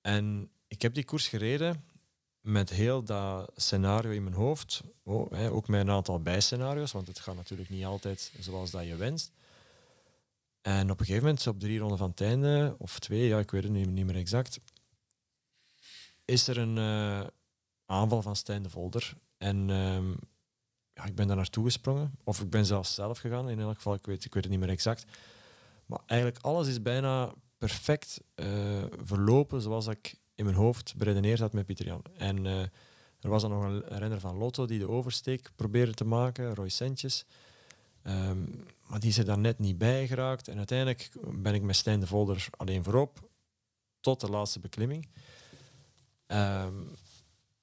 En 0.00 0.50
ik 0.68 0.82
heb 0.82 0.94
die 0.94 1.04
koers 1.04 1.28
gereden 1.28 1.84
met 2.40 2.70
heel 2.70 3.02
dat 3.02 3.50
scenario 3.56 4.10
in 4.10 4.22
mijn 4.22 4.36
hoofd. 4.36 4.80
Oh, 5.02 5.32
hè, 5.32 5.50
ook 5.50 5.68
met 5.68 5.80
een 5.80 5.90
aantal 5.90 6.20
bijscenario's, 6.20 6.92
want 6.92 7.06
het 7.06 7.18
gaat 7.20 7.36
natuurlijk 7.36 7.70
niet 7.70 7.84
altijd 7.84 8.32
zoals 8.40 8.70
dat 8.70 8.84
je 8.84 8.96
wenst. 8.96 9.32
En 10.68 10.90
op 10.90 11.00
een 11.00 11.06
gegeven 11.06 11.26
moment, 11.26 11.46
op 11.46 11.60
drie 11.60 11.78
ronden 11.78 11.98
van 11.98 12.10
het 12.10 12.20
einde, 12.20 12.74
of 12.78 12.98
twee, 12.98 13.26
ja, 13.26 13.38
ik 13.38 13.50
weet 13.50 13.62
het 13.62 13.72
nu 13.72 13.84
niet 13.84 14.06
meer 14.06 14.16
exact, 14.16 14.60
is 16.24 16.48
er 16.48 16.58
een 16.58 16.78
eh, 16.78 17.26
aanval 17.86 18.22
van 18.22 18.36
Stijn 18.36 18.62
de 18.62 18.70
Volder. 18.70 19.14
En 19.38 19.70
ehm, 19.70 20.10
ja, 20.92 21.04
ik 21.04 21.14
ben 21.14 21.26
daar 21.26 21.36
naartoe 21.36 21.64
gesprongen. 21.64 22.14
Of 22.24 22.40
ik 22.40 22.50
ben 22.50 22.66
zelfs 22.66 22.94
zelf 22.94 23.18
gegaan, 23.18 23.48
in 23.48 23.60
elk 23.60 23.74
geval. 23.74 23.94
Ik 23.94 24.06
weet, 24.06 24.24
ik 24.24 24.34
weet 24.34 24.42
het 24.42 24.52
niet 24.52 24.60
meer 24.60 24.68
exact. 24.68 25.04
Maar 25.86 26.00
eigenlijk 26.06 26.44
alles 26.44 26.68
is 26.68 26.82
bijna 26.82 27.32
perfect 27.58 28.20
eh, 28.34 28.46
verlopen 29.02 29.60
zoals 29.60 29.86
ik 29.86 30.14
in 30.34 30.44
mijn 30.44 30.56
hoofd 30.56 30.96
beredeneerd 30.96 31.38
had 31.38 31.52
met 31.52 31.66
Pieter 31.66 31.86
Jan. 31.86 32.02
En 32.16 32.46
eh, 32.46 32.60
er 33.20 33.30
was 33.30 33.42
dan 33.42 33.50
nog 33.50 33.62
een 33.62 33.98
renner 33.98 34.20
van 34.20 34.36
Lotto 34.36 34.66
die 34.66 34.78
de 34.78 34.88
oversteek 34.88 35.50
probeerde 35.56 35.94
te 35.94 36.04
maken, 36.04 36.54
Roy 36.54 36.68
Sentjes. 36.68 37.26
Ehm, 38.08 38.44
maar 38.86 39.00
die 39.00 39.08
is 39.08 39.18
er 39.18 39.24
dan 39.24 39.40
net 39.40 39.58
niet 39.58 39.78
bij 39.78 40.06
geraakt. 40.06 40.48
En 40.48 40.56
uiteindelijk 40.56 41.10
ben 41.32 41.54
ik 41.54 41.62
met 41.62 41.76
Stijn 41.76 42.00
de 42.00 42.06
Volder 42.06 42.46
alleen 42.56 42.84
voorop, 42.84 43.28
tot 44.00 44.20
de 44.20 44.28
laatste 44.30 44.60
beklimming. 44.60 45.08
Ehm, 46.26 46.74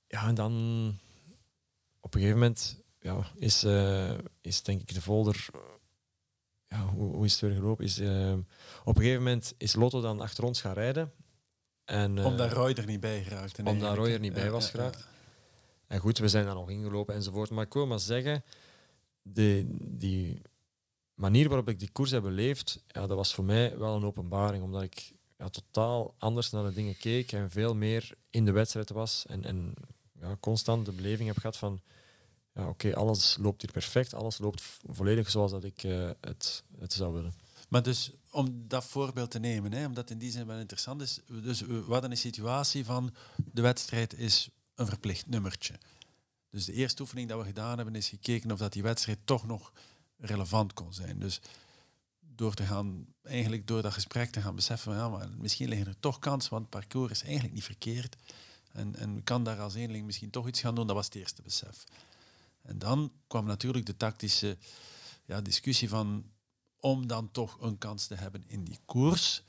ja, 0.08 0.28
en 0.28 0.36
dan 0.36 0.54
op 2.00 2.14
een 2.14 2.20
gegeven 2.20 2.40
moment 2.40 2.82
ja, 3.00 3.32
is, 3.36 3.64
eh, 3.64 4.18
is 4.42 4.64
denk 4.64 4.82
ik 4.82 4.94
de 4.94 5.02
Volder. 5.02 5.48
Ja, 6.68 6.86
hoe, 6.86 7.16
hoe 7.16 7.26
is 7.26 7.32
het 7.32 7.42
weer 7.42 7.52
gelopen? 7.52 7.86
Is, 7.86 8.00
eh, 8.00 8.34
op 8.84 8.96
een 8.96 9.02
gegeven 9.02 9.24
moment 9.24 9.54
is 9.58 9.76
Lotto 9.76 10.02
dan 10.02 10.20
achter 10.20 10.44
ons 10.44 10.62
gaan 10.62 10.74
rijden. 10.74 11.12
En, 11.86 12.18
eh, 12.18 12.26
Omdat 12.26 12.52
Roy 12.52 12.72
er 12.72 12.86
niet 12.86 13.00
bij 13.00 13.24
geraakt. 13.24 13.60
omdat 13.60 13.96
Roy 13.96 14.12
er 14.12 14.20
niet 14.20 14.34
bij 14.34 14.52
was 14.52 14.70
geraakt. 14.70 15.08
En 15.88 16.00
goed, 16.00 16.18
we 16.18 16.28
zijn 16.28 16.46
daar 16.46 16.54
nog 16.54 16.70
ingelopen 16.70 17.16
enzovoort. 17.16 17.50
Maar 17.50 17.66
ik 17.66 17.74
wil 17.74 17.88
maar 17.88 18.00
zeggen, 18.00 18.44
de, 19.28 19.66
die 19.80 20.42
manier 21.14 21.48
waarop 21.48 21.70
ik 21.70 21.80
die 21.80 21.92
koers 21.92 22.12
heb 22.12 22.24
beleefd, 22.24 22.84
ja, 22.88 23.08
dat 23.08 23.18
was 23.18 23.34
voor 23.34 23.44
mij 23.44 23.78
wel 23.78 23.96
een 23.96 24.06
openbaring. 24.06 24.64
Omdat 24.64 24.84
ik 24.84 25.12
ja, 25.38 25.50
totaal 25.50 26.16
anders 26.18 26.50
naar 26.52 26.64
de 26.64 26.74
dingen 26.74 26.98
keek 26.98 27.32
en 27.32 27.52
veel 27.52 27.76
meer 27.76 28.12
in 28.30 28.46
de 28.46 28.52
wedstrijd 28.52 28.90
was. 28.90 29.26
En, 29.28 29.44
en 29.44 29.74
ja, 30.20 30.38
constant 30.40 30.86
de 30.86 30.92
beleving 30.92 31.28
heb 31.28 31.38
gehad 31.38 31.58
van, 31.58 31.82
ja, 32.54 32.68
oké, 32.68 32.96
alles 32.96 33.38
loopt 33.40 33.62
hier 33.62 33.72
perfect, 33.72 34.14
alles 34.14 34.38
loopt 34.38 34.64
volledig 34.90 35.30
zoals 35.30 35.52
dat 35.52 35.64
ik 35.64 35.84
uh, 35.84 36.10
het, 36.22 36.64
het 36.80 36.94
zou 36.94 37.14
willen. 37.14 37.34
Maar 37.70 37.84
dus 37.84 38.12
om 38.30 38.68
dat 38.68 38.86
voorbeeld 38.86 39.32
te 39.32 39.40
nemen, 39.40 39.74
hè, 39.74 39.86
omdat 39.86 40.10
in 40.10 40.18
die 40.18 40.32
zin 40.32 40.48
wel 40.48 40.58
interessant 40.58 41.02
is. 41.02 41.20
Dus 41.28 41.62
we 41.62 41.84
hadden 41.88 42.12
een 42.12 42.18
situatie 42.18 42.86
van 42.86 43.14
de 43.52 43.62
wedstrijd 43.62 44.14
is 44.14 44.50
een 44.76 44.88
verplicht 44.88 45.28
nummertje. 45.28 45.74
Dus 46.56 46.66
de 46.66 46.74
eerste 46.74 47.02
oefening 47.02 47.30
dat 47.30 47.40
we 47.40 47.46
gedaan 47.46 47.78
hebben 47.78 47.96
is 47.96 48.10
gekeken 48.10 48.52
of 48.52 48.60
dat 48.60 48.74
die 48.74 48.84
wedstrijd 48.84 49.20
toch 49.26 49.46
nog 49.48 49.72
relevant 50.18 50.74
kon 50.74 50.94
zijn. 50.94 51.20
Dus 51.20 51.42
door 52.20 52.54
te 52.54 52.64
gaan, 52.64 53.06
eigenlijk 53.22 53.68
door 53.68 53.82
dat 53.82 53.94
gesprek 53.94 54.32
te 54.32 54.42
gaan 54.42 54.56
beseffen, 54.56 54.94
ja, 54.94 55.10
maar 55.10 55.30
misschien 55.38 55.70
liggen 55.70 55.88
er 55.88 56.00
toch 56.00 56.20
kansen, 56.20 56.52
want 56.52 56.62
het 56.62 56.72
parcours 56.72 57.12
is 57.12 57.24
eigenlijk 57.24 57.54
niet 57.54 57.64
verkeerd. 57.64 58.16
En, 58.72 58.96
en 58.96 59.24
kan 59.24 59.44
daar 59.44 59.60
als 59.60 59.74
eenling 59.74 60.06
misschien 60.06 60.30
toch 60.30 60.48
iets 60.48 60.60
gaan 60.60 60.76
doen, 60.76 60.88
dat 60.88 60.96
was 60.96 61.06
het 61.06 61.16
eerste 61.16 61.42
besef. 61.42 61.84
En 62.62 62.80
dan 62.80 63.12
kwam 63.28 63.46
natuurlijk 63.46 63.86
de 63.86 63.98
tactische 63.98 64.58
ja, 65.26 65.42
discussie 65.42 65.90
van 65.90 66.32
om 66.80 67.08
dan 67.08 67.32
toch 67.32 67.62
een 67.62 67.78
kans 67.78 68.08
te 68.08 68.16
hebben 68.16 68.44
in 68.48 68.64
die 68.64 68.80
koers, 68.86 69.44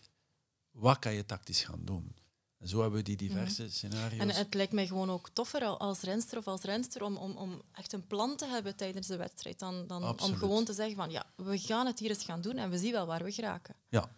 wat 0.71 0.99
kan 0.99 1.15
je 1.15 1.25
tactisch 1.25 1.65
gaan 1.65 1.85
doen? 1.85 2.15
En 2.59 2.69
zo 2.69 2.81
hebben 2.81 2.99
we 2.99 3.05
die 3.05 3.17
diverse 3.17 3.63
mhm. 3.63 3.71
scenario's. 3.71 4.21
En 4.21 4.31
het 4.31 4.55
lijkt 4.55 4.73
mij 4.73 4.87
gewoon 4.87 5.11
ook 5.11 5.29
toffer 5.29 5.65
als 5.65 6.01
renster 6.01 6.39
of 6.39 6.47
als 6.47 6.63
renster 6.63 7.03
om, 7.03 7.17
om, 7.17 7.37
om 7.37 7.63
echt 7.73 7.93
een 7.93 8.07
plan 8.07 8.37
te 8.37 8.47
hebben 8.47 8.77
tijdens 8.77 9.07
de 9.07 9.17
wedstrijd 9.17 9.59
dan, 9.59 9.87
dan 9.87 10.21
om 10.21 10.35
gewoon 10.35 10.65
te 10.65 10.73
zeggen 10.73 10.97
van 10.97 11.11
ja, 11.11 11.27
we 11.37 11.59
gaan 11.59 11.87
het 11.87 11.99
hier 11.99 12.09
eens 12.09 12.25
gaan 12.25 12.41
doen 12.41 12.57
en 12.57 12.71
we 12.71 12.79
zien 12.79 12.93
wel 12.93 13.07
waar 13.07 13.25
we 13.25 13.33
geraken. 13.33 13.75
Ja, 13.89 14.11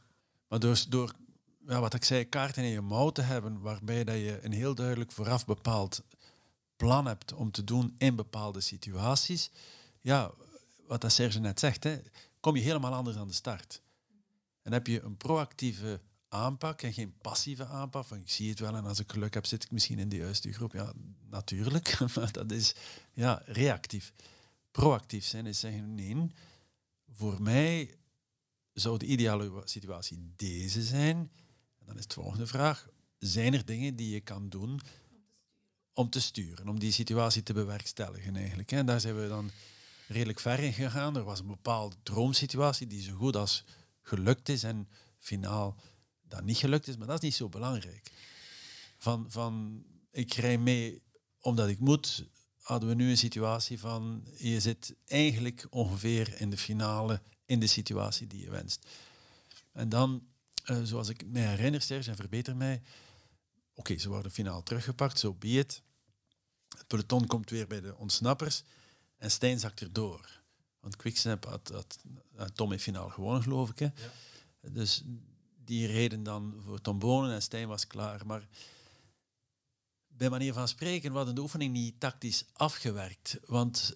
maar 0.49 0.59
dus 0.59 0.87
door 0.87 1.15
ja, 1.69 1.81
wat 1.81 1.95
ik 1.95 2.05
zei, 2.05 2.29
kaarten 2.29 2.63
in 2.63 2.71
je 2.71 2.81
mouw 2.81 3.11
te 3.11 3.23
hebben, 3.23 3.61
waarbij 3.61 4.05
dat 4.05 4.15
je 4.15 4.39
een 4.43 4.53
heel 4.53 4.75
duidelijk 4.75 5.13
vooraf 5.13 5.47
bepaald 5.47 6.03
plan 6.77 7.07
hebt 7.07 7.33
om 7.33 7.51
te 7.51 7.65
doen 7.65 7.95
in 7.99 8.17
bepaalde 8.17 8.61
situaties, 8.61 9.51
ja, 10.01 10.31
wat 10.87 11.01
dat 11.01 11.13
Serge 11.13 11.39
net 11.39 11.61
zegt, 11.61 11.85
hè, 11.85 12.01
kom 12.41 12.57
je 12.57 12.63
helemaal 12.63 12.95
anders 12.95 13.17
aan 13.17 13.29
de 13.29 13.35
start. 13.35 13.83
En 14.63 14.73
heb 14.73 14.87
je 14.87 15.01
een 15.01 15.17
proactieve 15.17 16.01
aanpak 16.29 16.83
en 16.83 16.93
geen 16.93 17.15
passieve 17.21 17.67
aanpak. 17.67 18.05
Van, 18.05 18.19
ik 18.19 18.31
zie 18.31 18.51
het 18.51 18.59
wel 18.59 18.77
en 18.77 18.85
als 18.85 18.99
ik 18.99 19.11
geluk 19.11 19.35
heb 19.35 19.47
zit 19.47 19.65
ik 19.65 19.71
misschien 19.71 19.99
in 19.99 20.09
de 20.09 20.17
juiste 20.17 20.53
groep. 20.53 20.73
Ja, 20.73 20.93
natuurlijk, 21.31 21.99
maar 22.15 22.33
dat 22.33 22.53
is 22.53 22.75
ja, 23.13 23.43
reactief. 23.47 24.13
Proactief 24.71 25.25
zijn 25.25 25.47
is 25.47 25.61
zeggen, 25.61 25.95
nee, 25.95 26.31
voor 27.11 27.43
mij 27.43 27.95
zou 28.73 28.99
de 28.99 29.07
ideale 29.07 29.63
situatie 29.65 30.33
deze 30.37 30.83
zijn. 30.83 31.17
En 31.79 31.87
dan 31.87 31.99
is 31.99 32.07
de 32.07 32.15
volgende 32.15 32.47
vraag, 32.47 32.89
zijn 33.19 33.55
er 33.55 33.65
dingen 33.65 33.97
die 33.97 34.11
je 34.11 34.21
kan 34.21 34.49
doen 34.49 34.81
om 35.93 36.11
te 36.11 36.21
sturen, 36.21 36.69
om 36.69 36.79
die 36.79 36.93
situatie 36.93 37.43
te 37.43 37.53
bewerkstelligen 37.53 38.37
eigenlijk. 38.37 38.73
En 38.73 38.87
daar 38.87 39.01
zijn 39.01 39.21
we 39.21 39.29
dan 39.29 39.51
redelijk 40.09 40.41
ver 40.41 40.59
in 40.59 40.73
gegaan. 40.73 41.17
Er 41.17 41.25
was 41.25 41.41
een 41.41 41.47
bepaalde 41.47 41.97
droomsituatie 42.03 42.87
die 42.87 43.03
zo 43.03 43.15
goed 43.15 43.37
als 43.37 43.65
gelukt 44.03 44.49
is 44.49 44.63
en 44.63 44.89
finaal 45.19 45.77
dat 46.29 46.45
niet 46.45 46.57
gelukt 46.57 46.89
is, 46.89 46.97
maar 46.97 47.07
dat 47.07 47.17
is 47.17 47.23
niet 47.23 47.35
zo 47.35 47.49
belangrijk. 47.49 48.11
Van, 48.99 49.27
van 49.29 49.85
ik 50.11 50.33
rij 50.33 50.59
mee 50.59 51.03
omdat 51.41 51.69
ik 51.69 51.79
moet, 51.79 52.25
hadden 52.61 52.89
we 52.89 52.95
nu 52.95 53.11
een 53.11 53.19
situatie 53.19 53.79
van 53.79 54.25
je 54.37 54.61
zit 54.61 54.95
eigenlijk 55.07 55.67
ongeveer 55.71 56.41
in 56.41 56.51
de 56.51 56.57
finale 56.57 57.23
in 57.47 57.61
de 57.61 57.67
situatie 57.67 58.27
die 58.27 58.41
je 58.41 58.51
wenst. 58.51 58.87
En 59.73 59.89
dan, 59.89 60.27
uh, 60.67 60.83
zoals 60.83 61.09
ik 61.09 61.27
me 61.27 61.39
herinner, 61.39 61.83
Serge, 61.83 62.11
en 62.11 62.17
verbeter 62.17 62.57
mij, 62.57 62.83
oké, 63.75 63.99
ze 63.99 64.09
worden 64.09 64.31
finaal 64.31 64.63
teruggepakt, 64.63 65.19
zo 65.19 65.29
so 65.29 65.35
be 65.35 65.49
it. 65.49 65.83
Het 66.69 66.87
peloton 66.87 67.27
komt 67.27 67.51
weer 67.51 67.67
bij 67.67 67.81
de 67.81 67.97
ontsnappers. 67.97 68.63
En 69.17 69.31
Stijn 69.31 69.59
zakt 69.59 69.81
erdoor. 69.81 70.41
Want 70.81 70.97
Quicksnap 70.97 71.45
had, 71.45 71.69
had, 71.69 71.99
had 72.37 72.55
Tom 72.55 72.73
in 72.73 72.81
finaal 72.81 73.09
gewonnen, 73.09 73.43
geloof 73.43 73.71
ik. 73.71 73.79
Hè? 73.79 73.85
Ja. 73.85 74.71
Dus 74.71 75.03
die 75.69 75.87
reden 75.87 76.23
dan 76.23 76.55
voor 76.65 76.81
Tom 76.81 76.99
Bonen 76.99 77.35
en 77.35 77.43
Stijn 77.43 77.69
was 77.69 77.87
klaar. 77.87 78.27
Maar 78.27 78.49
bij 80.07 80.31
manier 80.31 80.53
van 80.53 80.69
spreken 80.69 81.13
hadden 81.13 81.35
de 81.35 81.41
oefening 81.41 81.73
niet 81.73 82.01
tactisch 82.01 82.45
afgewerkt. 82.53 83.39
Want 83.47 83.95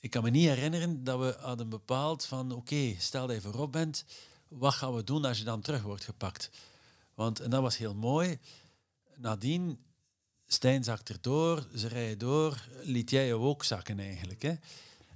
ik 0.00 0.10
kan 0.10 0.22
me 0.22 0.30
niet 0.30 0.48
herinneren 0.48 1.04
dat 1.04 1.18
we 1.18 1.36
hadden 1.40 1.68
bepaald 1.68 2.24
van 2.24 2.52
oké, 2.52 2.94
stel 2.98 3.26
dat 3.26 3.36
je 3.36 3.42
voorop 3.42 3.72
bent, 3.72 4.04
wat 4.48 4.74
gaan 4.74 4.94
we 4.94 5.04
doen 5.04 5.24
als 5.24 5.38
je 5.38 5.44
dan 5.44 5.60
terug 5.60 5.82
wordt 5.82 6.04
gepakt? 6.04 6.50
Want, 7.14 7.40
en 7.40 7.50
dat 7.50 7.62
was 7.62 7.76
heel 7.76 7.94
mooi, 7.94 8.38
nadien 9.16 9.84
Stijn 10.46 10.84
zakt 10.84 11.08
erdoor, 11.08 11.66
ze 11.74 11.88
rijden 11.88 12.18
door, 12.18 12.68
liet 12.82 13.10
jij 13.10 13.26
je 13.26 13.34
ook 13.34 13.64
zakken 13.64 13.98
eigenlijk. 13.98 14.42
Hè? 14.42 14.54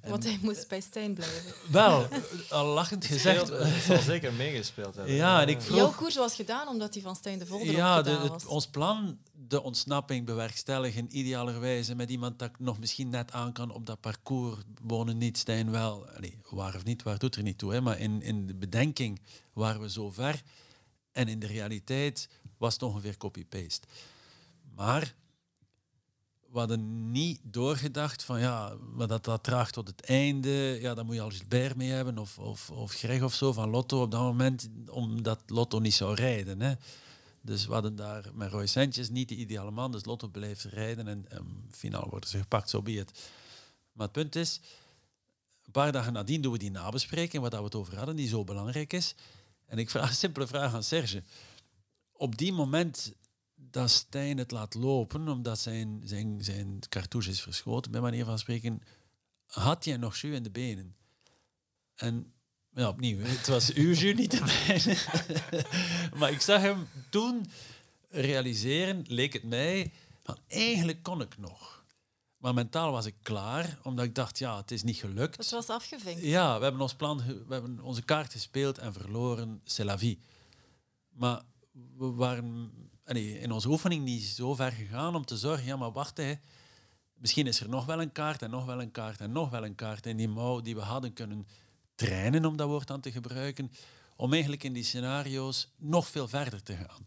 Want 0.09 0.25
hij 0.25 0.39
moest 0.43 0.69
bij 0.69 0.81
Stijn 0.81 1.15
blijven. 1.15 1.53
Wel, 1.71 2.07
al 2.49 2.67
lachend 2.67 3.05
gezegd. 3.05 3.49
Het 3.49 3.83
zal 3.83 3.99
zeker 4.15 4.33
meegespeeld 4.33 4.95
hebben. 4.95 5.15
Ja, 5.15 5.41
en 5.43 5.49
ik 5.49 5.61
vroeg... 5.61 5.77
Jouw 5.77 5.93
koers 5.93 6.17
was 6.17 6.35
gedaan 6.35 6.69
omdat 6.69 6.95
hij 6.95 7.03
van 7.03 7.17
Stijn 7.17 7.39
de 7.39 7.47
Volder 7.47 7.71
ja, 7.75 8.03
de, 8.03 8.11
het, 8.11 8.47
ons 8.47 8.67
plan, 8.67 9.19
de 9.33 9.63
ontsnapping 9.63 10.27
bewerkstelligen, 10.27 11.19
idealerwijze 11.19 11.95
met 11.95 12.11
iemand 12.11 12.39
dat 12.39 12.51
nog 12.59 12.79
misschien 12.79 13.09
net 13.09 13.33
aan 13.33 13.53
kan 13.53 13.71
op 13.71 13.87
dat 13.87 14.01
parcours, 14.01 14.61
wonen 14.83 15.19
niet, 15.19 15.39
Stijn 15.39 15.71
wel. 15.71 16.07
Nee, 16.19 16.39
waar 16.51 16.75
of 16.75 16.85
niet, 16.85 17.03
waar 17.03 17.19
doet 17.19 17.37
er 17.37 17.43
niet 17.43 17.59
toe. 17.59 17.73
Hè? 17.73 17.81
Maar 17.81 17.99
in, 17.99 18.23
in 18.23 18.47
de 18.47 18.55
bedenking 18.55 19.21
waren 19.53 19.81
we 19.81 19.91
zo 19.91 20.11
ver. 20.11 20.43
En 21.13 21.29
in 21.29 21.39
de 21.39 21.47
realiteit 21.47 22.29
was 22.59 22.73
het 22.73 22.83
ongeveer 22.83 23.17
copy-paste. 23.17 23.87
Maar 24.75 25.15
we 26.51 26.59
hadden 26.59 27.11
niet 27.11 27.41
doorgedacht 27.43 28.23
van 28.23 28.41
ja, 28.41 28.75
maar 28.95 29.07
dat 29.07 29.25
dat 29.25 29.43
draagt 29.43 29.73
tot 29.73 29.89
het 29.89 30.01
einde. 30.01 30.79
Ja, 30.81 30.95
dan 30.95 31.07
moet 31.07 31.15
je 31.15 31.21
al 31.21 31.31
Gilbert 31.31 31.77
mee 31.77 31.91
hebben 31.91 32.19
of, 32.19 32.39
of, 32.39 32.71
of 32.71 32.93
Greg 32.93 33.23
of 33.23 33.35
zo 33.35 33.53
van 33.53 33.71
Lotto 33.71 34.03
op 34.03 34.11
dat 34.11 34.21
moment, 34.21 34.69
omdat 34.91 35.41
Lotto 35.47 35.79
niet 35.79 35.95
zou 35.95 36.15
rijden. 36.15 36.61
Hè. 36.61 36.75
Dus 37.41 37.67
we 37.67 37.73
hadden 37.73 37.97
daar 37.97 38.31
met 38.35 38.51
Roy 38.51 38.67
Sentjes 38.67 39.09
niet 39.09 39.29
de 39.29 39.35
ideale 39.35 39.71
man, 39.71 39.93
dus 39.93 40.05
Lotto 40.05 40.29
bleef 40.29 40.65
rijden 40.65 41.09
en, 41.09 41.25
en 41.29 41.69
finaal 41.71 42.09
worden 42.11 42.31
ze 42.31 42.39
gepakt, 42.39 42.71
zo 42.71 42.77
so 42.77 42.83
be 42.83 42.93
het. 42.93 43.31
Maar 43.93 44.05
het 44.05 44.13
punt 44.13 44.37
is, 44.37 44.61
een 45.65 45.73
paar 45.73 45.93
dagen 45.93 46.13
nadien 46.13 46.41
doen 46.41 46.53
we 46.53 46.59
die 46.59 46.71
nabespreking, 46.71 47.43
waar 47.43 47.51
we 47.51 47.65
het 47.65 47.75
over 47.75 47.97
hadden, 47.97 48.17
die 48.17 48.29
zo 48.29 48.45
belangrijk 48.45 48.93
is. 48.93 49.15
En 49.67 49.79
ik 49.79 49.91
vraag 49.91 50.09
een 50.09 50.15
simpele 50.15 50.47
vraag 50.47 50.75
aan 50.75 50.83
Serge. 50.83 51.23
Op 52.13 52.39
die 52.39 52.53
moment 52.53 53.13
dat 53.71 53.91
Stijn 53.91 54.39
het 54.39 54.51
laat 54.51 54.75
lopen, 54.75 55.29
omdat 55.29 55.59
zijn, 55.59 56.01
zijn, 56.05 56.45
zijn 56.45 56.79
cartouche 56.89 57.31
is 57.31 57.41
verschoten, 57.41 57.91
bij 57.91 58.01
manier 58.01 58.25
van 58.25 58.39
spreken, 58.39 58.83
had 59.47 59.85
jij 59.85 59.97
nog 59.97 60.17
jus 60.17 60.37
in 60.37 60.43
de 60.43 60.51
benen. 60.51 60.97
En 61.95 62.33
ja, 62.71 62.89
opnieuw, 62.89 63.19
het 63.19 63.47
was 63.47 63.73
uw 63.73 63.93
jus, 63.93 64.15
niet 64.15 64.31
de 64.31 64.41
mijne. 64.67 64.97
maar 66.19 66.31
ik 66.31 66.41
zag 66.41 66.61
hem 66.61 66.89
toen 67.11 67.51
realiseren, 68.09 69.05
leek 69.07 69.33
het 69.33 69.45
mij, 69.45 69.93
van 70.23 70.37
eigenlijk 70.47 71.03
kon 71.03 71.21
ik 71.21 71.39
nog. 71.39 71.85
Maar 72.37 72.55
mentaal 72.55 72.93
was 72.93 73.07
ik 73.07 73.15
klaar, 73.23 73.79
omdat 73.83 74.05
ik 74.05 74.15
dacht, 74.15 74.39
ja, 74.39 74.57
het 74.57 74.71
is 74.71 74.83
niet 74.83 74.97
gelukt. 74.97 75.37
Het 75.37 75.51
was 75.51 75.69
afgevinkt. 75.69 76.23
Ja, 76.23 76.57
we 76.57 76.63
hebben 76.63 76.81
ons 76.83 76.95
plan, 76.95 77.23
we 77.47 77.53
hebben 77.53 77.81
onze 77.81 78.03
kaart 78.03 78.33
gespeeld 78.33 78.79
en 78.79 78.93
verloren, 78.93 79.61
c'est 79.65 79.85
la 79.85 79.99
vie. 79.99 80.21
Maar 81.09 81.43
we 81.97 82.11
waren 82.11 82.73
in 83.17 83.53
onze 83.53 83.69
oefening 83.69 84.05
niet 84.05 84.23
zo 84.23 84.55
ver 84.55 84.73
gegaan 84.73 85.15
om 85.15 85.25
te 85.25 85.37
zorgen, 85.37 85.67
ja, 85.67 85.77
maar 85.77 85.93
wacht, 85.93 86.17
hè, 86.17 86.35
misschien 87.15 87.47
is 87.47 87.61
er 87.61 87.69
nog 87.69 87.87
wel 87.87 88.01
een 88.01 88.13
kaart 88.13 88.43
en 88.43 88.51
nog 88.51 88.65
wel 88.65 88.81
een 88.81 88.91
kaart 88.91 89.21
en 89.21 89.33
nog 89.33 89.51
wel 89.51 89.65
een 89.65 89.75
kaart 89.75 90.07
in 90.07 90.17
die 90.17 90.29
mouw 90.29 90.61
die 90.61 90.75
we 90.75 90.81
hadden 90.81 91.13
kunnen 91.13 91.47
trainen, 91.95 92.45
om 92.45 92.57
dat 92.57 92.69
woord 92.69 92.87
dan 92.87 93.01
te 93.01 93.13
gebruiken, 93.13 93.73
om 94.17 94.33
eigenlijk 94.33 94.65
in 94.65 94.73
die 94.73 94.85
scenario's 94.85 95.69
nog 95.77 96.09
veel 96.09 96.29
verder 96.29 96.63
te 96.63 96.77
gaan. 96.77 97.07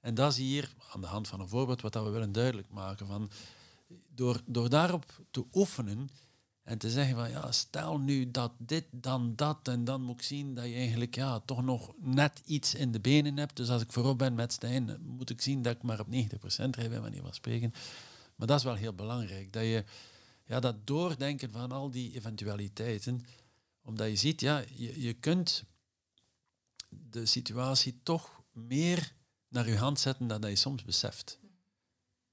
En 0.00 0.14
dat 0.14 0.32
is 0.32 0.38
hier, 0.38 0.72
aan 0.92 1.00
de 1.00 1.06
hand 1.06 1.28
van 1.28 1.40
een 1.40 1.48
voorbeeld, 1.48 1.80
wat 1.80 1.94
we 1.94 2.10
willen 2.10 2.32
duidelijk 2.32 2.70
maken. 2.70 3.06
Van, 3.06 3.30
door, 4.14 4.40
door 4.46 4.68
daarop 4.68 5.04
te 5.30 5.44
oefenen, 5.52 6.10
en 6.62 6.78
te 6.78 6.90
zeggen 6.90 7.16
van 7.16 7.30
ja, 7.30 7.52
stel 7.52 7.98
nu 7.98 8.30
dat 8.30 8.52
dit, 8.58 8.84
dan 8.90 9.36
dat. 9.36 9.68
En 9.68 9.84
dan 9.84 10.02
moet 10.02 10.14
ik 10.14 10.22
zien 10.22 10.54
dat 10.54 10.64
je 10.64 10.74
eigenlijk 10.74 11.14
ja, 11.14 11.40
toch 11.40 11.62
nog 11.62 11.92
net 11.96 12.42
iets 12.44 12.74
in 12.74 12.92
de 12.92 13.00
benen 13.00 13.36
hebt. 13.36 13.56
Dus 13.56 13.68
als 13.68 13.82
ik 13.82 13.92
voorop 13.92 14.18
ben 14.18 14.34
met 14.34 14.52
Stijn, 14.52 14.98
moet 15.02 15.30
ik 15.30 15.40
zien 15.40 15.62
dat 15.62 15.76
ik 15.76 15.82
maar 15.82 16.00
op 16.00 16.06
90% 16.06 16.10
rijd, 16.70 16.88
bij 16.88 17.00
manier 17.00 17.22
van 17.22 17.34
spreken. 17.34 17.72
Maar 18.36 18.46
dat 18.46 18.58
is 18.58 18.64
wel 18.64 18.74
heel 18.74 18.94
belangrijk. 18.94 19.52
Dat 19.52 19.62
je 19.62 19.84
ja, 20.44 20.60
dat 20.60 20.86
doordenken 20.86 21.50
van 21.50 21.72
al 21.72 21.90
die 21.90 22.14
eventualiteiten. 22.14 23.26
Omdat 23.82 24.08
je 24.08 24.16
ziet, 24.16 24.40
ja, 24.40 24.64
je, 24.74 25.00
je 25.00 25.12
kunt 25.12 25.64
de 26.88 27.26
situatie 27.26 28.00
toch 28.02 28.42
meer 28.52 29.14
naar 29.48 29.68
je 29.68 29.76
hand 29.76 30.00
zetten 30.00 30.26
dan 30.26 30.40
dat 30.40 30.50
je 30.50 30.56
soms 30.56 30.84
beseft. 30.84 31.38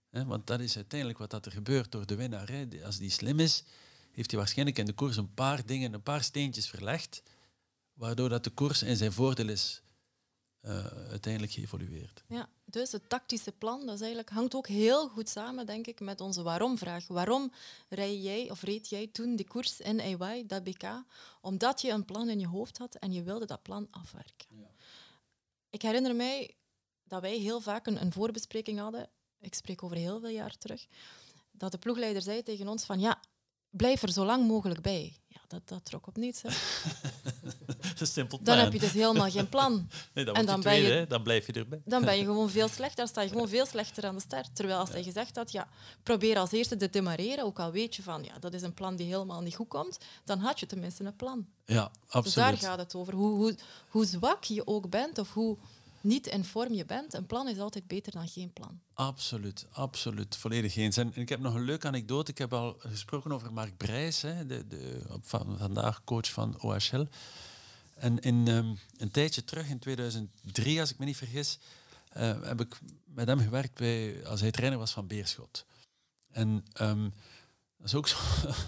want 0.10 0.48
dat 0.48 0.60
is 0.60 0.76
uiteindelijk 0.76 1.20
wat 1.20 1.32
dat 1.32 1.46
er 1.46 1.52
gebeurt 1.52 1.92
door 1.92 2.06
de 2.06 2.16
winnaar. 2.16 2.68
Als 2.84 2.98
die 2.98 3.10
slim 3.10 3.40
is, 3.40 3.64
heeft 4.18 4.32
hij 4.32 4.40
waarschijnlijk 4.40 4.78
in 4.78 4.86
de 4.86 4.94
koers 4.94 5.18
een 5.18 5.34
paar 5.34 5.66
dingen, 5.66 5.94
een 5.94 6.04
paar 6.04 6.24
steentjes 6.24 6.68
verlegd, 6.68 7.24
waardoor 7.94 8.30
dat 8.30 8.44
de 8.44 8.50
koers 8.50 8.84
in 8.84 8.96
zijn 8.96 9.12
voordeel 9.12 9.50
is 9.50 9.82
uh, 10.62 10.86
uiteindelijk 10.86 11.54
geëvolueerd. 11.54 12.24
Ja, 12.28 12.50
dus 12.66 12.92
het 12.92 13.10
tactische 13.10 13.52
plan 13.52 13.86
dat 13.86 13.96
is 13.96 14.00
eigenlijk, 14.00 14.30
hangt 14.30 14.56
ook 14.56 14.68
heel 14.68 15.10
goed 15.10 15.30
samen, 15.30 15.66
denk 15.66 15.88
ik, 15.88 16.00
met 16.00 16.22
onze 16.22 16.42
waarom-vraag. 16.42 17.08
Waarom 17.08 17.52
rij 17.90 18.18
jij 18.18 18.52
of 18.52 18.62
reed 18.62 18.90
jij 18.90 19.08
toen 19.08 19.36
de 19.36 19.44
koers 19.44 19.80
in 19.80 20.00
AY, 20.00 20.46
dat 20.46 20.64
BK? 20.64 21.04
Omdat 21.42 21.82
je 21.82 21.92
een 21.92 22.06
plan 22.06 22.30
in 22.30 22.40
je 22.40 22.48
hoofd 22.48 22.78
had 22.78 22.96
en 22.96 23.14
je 23.14 23.24
wilde 23.24 23.46
dat 23.46 23.62
plan 23.62 23.88
afwerken. 23.92 24.48
Ja. 24.50 24.72
Ik 25.70 25.82
herinner 25.82 26.16
mij 26.16 26.56
dat 27.04 27.22
wij 27.22 27.38
heel 27.38 27.62
vaak 27.62 27.88
een, 27.88 28.02
een 28.02 28.12
voorbespreking 28.12 28.80
hadden. 28.80 29.10
Ik 29.40 29.54
spreek 29.54 29.84
over 29.84 29.98
heel 29.98 30.20
veel 30.20 30.30
jaar 30.30 30.58
terug. 30.58 30.88
Dat 31.52 31.72
de 31.72 31.78
ploegleider 31.78 32.22
zei 32.22 32.44
tegen 32.44 32.68
ons 32.68 32.84
van 32.84 33.00
ja, 33.00 33.22
blijf 33.78 34.02
er 34.02 34.12
zo 34.12 34.26
lang 34.26 34.48
mogelijk 34.48 34.82
bij. 34.82 35.18
Ja, 35.28 35.40
dat, 35.48 35.62
dat 35.66 35.86
trok 35.86 36.08
op 36.08 36.18
niets. 36.18 36.42
Hè. 36.42 36.50
Simpel 38.06 38.40
dan 38.42 38.58
heb 38.58 38.74
je 38.74 38.80
dus 38.80 38.92
helemaal 38.92 39.30
geen 39.30 39.50
plan. 39.50 39.88
Nee, 40.14 40.26
dan 40.26 40.36
en 40.36 40.46
dan, 40.46 40.62
ben 40.62 40.82
je, 40.82 41.06
dan 41.08 41.24
blijf 41.24 41.46
je 41.46 41.54
erbij. 41.54 41.82
Dan 41.86 42.06
ben 42.06 42.18
je 42.18 42.24
gewoon 42.32 42.50
veel 42.50 42.68
slechter. 42.68 42.98
Dan 42.98 43.08
sta 43.08 43.22
je 43.22 43.30
gewoon 43.30 43.50
veel 43.50 43.66
slechter 43.66 44.06
aan 44.06 44.16
de 44.16 44.22
start. 44.22 44.56
Terwijl 44.56 44.80
als 44.80 44.90
hij 44.90 45.04
gezegd 45.04 45.36
had, 45.36 45.52
ja, 45.52 45.68
probeer 46.04 46.38
als 46.38 46.52
eerste 46.52 46.76
te 46.76 46.90
demareren, 46.90 47.44
ook 47.44 47.60
al 47.60 47.72
weet 47.72 47.96
je 47.96 48.04
van, 48.04 48.24
ja, 48.24 48.40
dat 48.40 48.54
is 48.54 48.62
een 48.62 48.74
plan 48.74 48.96
die 48.96 49.08
helemaal 49.08 49.42
niet 49.42 49.56
goed 49.56 49.68
komt, 49.68 49.98
dan 50.24 50.40
had 50.40 50.60
je 50.60 50.66
tenminste 50.66 51.04
een 51.04 51.16
plan. 51.16 51.48
Ja, 51.66 51.92
absoluut. 52.06 52.24
Dus 52.24 52.34
daar 52.34 52.58
gaat 52.58 52.78
het 52.80 52.96
over. 52.96 53.14
Hoe, 53.14 53.36
hoe, 53.36 53.56
hoe 53.90 54.06
zwak 54.06 54.44
je 54.44 54.68
ook 54.68 54.90
bent 54.90 55.18
of 55.18 55.34
hoe 55.34 55.58
niet 56.08 56.28
in 56.28 56.44
vorm 56.44 56.74
je 56.74 56.86
bent, 56.86 57.14
een 57.14 57.26
plan 57.26 57.48
is 57.48 57.60
altijd 57.60 57.88
beter 57.88 58.12
dan 58.12 58.28
geen 58.28 58.54
plan. 58.54 58.80
Absoluut, 58.94 59.66
absoluut. 59.72 60.36
Volledig 60.36 60.76
eens. 60.76 60.98
En 60.98 61.12
ik 61.16 61.30
heb 61.30 61.40
nog 61.40 61.54
een 61.54 61.64
leuke 61.64 61.88
anekdote. 61.88 62.32
Ik 62.32 62.38
heb 62.38 62.54
al 62.54 62.76
gesproken 62.80 63.32
over 63.32 63.54
Mark 63.54 63.78
Brijs, 63.78 64.22
hè, 64.22 64.46
de, 64.46 64.68
de, 64.68 65.02
van, 65.22 65.58
vandaag 65.58 66.04
coach 66.04 66.32
van 66.32 66.62
OHL. 66.62 67.06
En 67.96 68.20
in, 68.20 68.48
um, 68.48 68.80
een 68.98 69.12
tijdje 69.12 69.44
terug, 69.44 69.70
in 69.70 69.80
2003, 69.80 70.80
als 70.80 70.92
ik 70.92 70.98
me 70.98 71.06
niet 71.06 71.18
vergis, 71.18 71.60
uh, 72.18 72.42
heb 72.42 72.62
ik 72.62 72.80
met 73.06 73.28
hem 73.28 73.40
gewerkt 73.40 73.74
bij, 73.74 74.28
als 74.28 74.42
hij 74.42 74.52
trainer 74.52 74.80
was 74.80 74.92
van 74.92 75.08
Beerschot. 75.08 75.66
En 76.32 76.66
um, 76.82 77.14
dat 77.78 77.88
is 77.88 77.96
ook 77.96 78.08
zo 78.08 78.18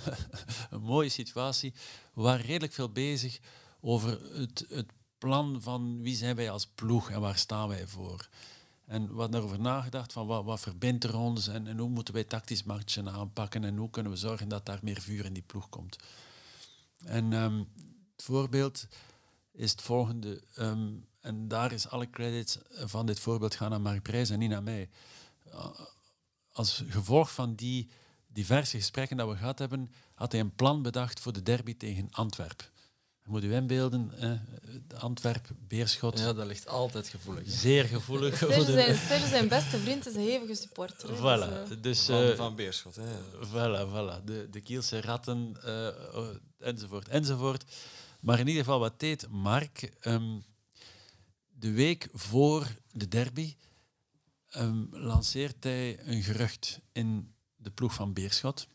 een 0.76 0.82
mooie 0.82 1.10
situatie. 1.10 1.74
We 2.14 2.22
waren 2.22 2.46
redelijk 2.46 2.74
veel 2.74 2.92
bezig 2.92 3.40
over 3.82 4.20
het, 4.34 4.66
het 4.70 4.92
plan 5.20 5.62
van 5.62 6.02
wie 6.02 6.16
zijn 6.16 6.36
wij 6.36 6.52
als 6.52 6.68
ploeg 6.68 7.10
en 7.10 7.22
waar 7.22 7.38
staan 7.38 7.68
wij 7.68 7.88
voor. 7.88 8.30
En 8.86 9.14
we 9.14 9.20
hadden 9.20 9.40
erover 9.40 9.60
nagedacht 9.60 10.14
van 10.14 10.28
wat, 10.28 10.44
wat 10.44 10.60
verbindt 10.60 11.04
er 11.04 11.18
ons 11.18 11.48
en, 11.48 11.68
en 11.68 11.78
hoe 11.78 11.90
moeten 11.90 12.14
wij 12.14 12.24
tactisch 12.24 12.64
matchen 12.64 13.10
aanpakken 13.10 13.64
en 13.64 13.78
hoe 13.78 13.90
kunnen 13.90 14.12
we 14.12 14.18
zorgen 14.18 14.50
dat 14.50 14.66
daar 14.66 14.80
meer 14.82 15.02
vuur 15.02 15.26
in 15.26 15.34
die 15.34 15.44
ploeg 15.44 15.70
komt. 15.70 15.98
En 17.06 17.34
um, 17.34 17.68
het 18.16 18.24
voorbeeld 18.24 18.88
is 19.52 19.72
het 19.72 19.82
volgende, 19.82 20.42
um, 20.58 21.06
en 21.20 21.48
daar 21.48 21.72
is 21.72 21.88
alle 21.88 22.10
credits 22.10 22.58
van 22.70 23.06
dit 23.06 23.20
voorbeeld 23.20 23.56
gaan 23.56 23.70
naar 23.70 23.82
Mark 23.82 24.02
Prijs 24.02 24.30
en 24.30 24.40
niet 24.40 24.50
naar 24.50 24.64
mij. 24.64 24.90
Uh, 25.48 25.66
als 26.52 26.84
gevolg 26.88 27.34
van 27.34 27.56
die 27.56 27.90
diverse 28.28 28.78
gesprekken 28.78 29.18
dat 29.18 29.30
we 29.30 29.36
gehad 29.36 29.60
hebben, 29.60 29.92
had 30.14 30.32
hij 30.32 30.42
een 30.42 30.56
plan 30.56 30.82
bedacht 30.82 31.20
voor 31.20 31.34
de 31.34 31.44
derby 31.44 31.78
tegen 31.78 32.08
Antwerpen 32.12 32.66
moet 33.30 33.44
u 33.44 33.54
inbeelden, 33.54 34.12
eh, 34.20 34.32
Antwerp, 35.02 35.48
Beerschot. 35.68 36.20
Ja, 36.20 36.34
dat 36.34 36.48
ligt 36.48 36.68
altijd 36.68 37.08
gevoelig. 37.08 37.44
Zeer 37.48 37.86
gevoelig. 37.86 38.38
Serge 38.38 38.98
zijn, 39.08 39.28
zijn 39.28 39.48
beste 39.48 39.80
vriend 39.80 40.08
is 40.08 40.16
een 40.16 40.22
hevige 40.22 40.56
supporter. 40.56 41.10
Voilà. 41.16 41.68
Dus, 41.68 41.82
dus, 41.82 42.06
van, 42.06 42.24
uh, 42.24 42.36
van, 42.36 42.56
Beerschot. 42.56 42.96
Hè. 42.96 43.04
Voilà, 43.48 43.90
voilà. 43.90 44.24
De, 44.24 44.48
de 44.52 44.62
Kielse 44.62 45.02
ratten, 45.02 45.56
uh, 45.66 45.88
enzovoort, 46.60 47.08
enzovoort. 47.08 47.64
Maar 48.20 48.40
in 48.40 48.48
ieder 48.48 48.64
geval, 48.64 48.80
wat 48.80 49.00
deed 49.00 49.30
Mark? 49.30 49.92
Um, 50.02 50.44
de 51.60 51.72
week 51.72 52.08
voor 52.14 52.68
de 52.92 53.08
derby 53.08 53.56
um, 54.58 54.88
lanceert 54.92 55.64
hij 55.64 56.00
een 56.08 56.24
gerucht 56.24 56.80
in 56.92 57.34
de 57.56 57.72
ploeg 57.72 57.94
van 57.94 58.14
Beerschot. 58.14 58.68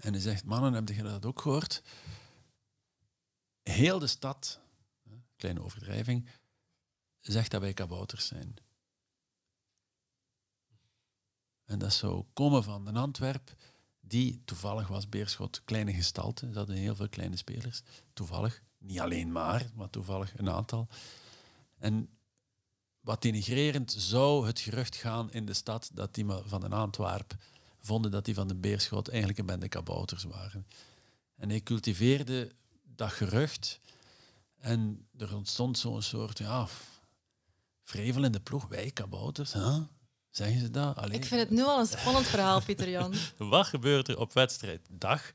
En 0.00 0.12
hij 0.12 0.22
zegt, 0.22 0.44
mannen, 0.44 0.72
heb 0.72 0.88
je 0.88 1.02
dat 1.02 1.26
ook 1.26 1.40
gehoord? 1.40 1.82
Heel 3.64 3.98
de 3.98 4.06
stad, 4.06 4.60
kleine 5.36 5.62
overdrijving, 5.62 6.28
zegt 7.20 7.50
dat 7.50 7.60
wij 7.60 7.72
kabouters 7.72 8.26
zijn. 8.26 8.56
En 11.64 11.78
dat 11.78 11.92
zou 11.92 12.24
komen 12.32 12.64
van 12.64 12.86
een 12.86 12.96
Antwerp, 12.96 13.54
die 14.00 14.42
toevallig 14.44 14.88
was 14.88 15.08
Beerschot, 15.08 15.64
kleine 15.64 15.92
gestalte. 15.92 16.48
Ze 16.52 16.58
hadden 16.58 16.76
heel 16.76 16.96
veel 16.96 17.08
kleine 17.08 17.36
spelers. 17.36 17.82
Toevallig, 18.12 18.62
niet 18.78 19.00
alleen 19.00 19.32
maar, 19.32 19.70
maar 19.74 19.90
toevallig 19.90 20.38
een 20.38 20.50
aantal. 20.50 20.88
En 21.78 22.08
wat 23.00 23.22
denigrerend 23.22 23.94
zou 23.98 24.46
het 24.46 24.60
gerucht 24.60 24.96
gaan 24.96 25.32
in 25.32 25.46
de 25.46 25.54
stad 25.54 25.90
dat 25.92 26.14
die 26.14 26.26
van 26.26 26.64
een 26.64 26.72
Antwerp 26.72 27.36
vonden 27.80 28.10
dat 28.10 28.24
die 28.24 28.34
van 28.34 28.48
de 28.48 28.54
Beerschot 28.54 29.08
eigenlijk 29.08 29.38
een 29.38 29.46
bende 29.46 29.68
kabouters 29.68 30.24
waren. 30.24 30.66
En 31.36 31.48
hij 31.48 31.60
cultiveerde 31.60 32.52
dat 32.96 33.12
gerucht. 33.12 33.80
En 34.58 35.08
er 35.18 35.34
ontstond 35.34 35.78
zo'n 35.78 36.02
soort, 36.02 36.38
ja, 36.38 36.66
vrevel 37.82 38.24
in 38.24 38.32
de 38.32 38.40
ploeg. 38.40 38.68
Wij 38.68 38.90
kabouters, 38.90 39.52
hè? 39.52 39.80
Zeggen 40.30 40.60
ze 40.60 40.70
dat? 40.70 40.96
Alleen... 40.96 41.12
Ik 41.12 41.24
vind 41.24 41.40
het 41.40 41.50
nu 41.50 41.62
al 41.62 41.80
een 41.80 41.86
spannend 41.86 42.26
verhaal, 42.26 42.62
Pieter 42.62 42.90
Jan. 42.90 43.14
Wat 43.38 43.66
gebeurt 43.66 44.08
er 44.08 44.18
op 44.18 44.32
wedstrijddag? 44.32 45.32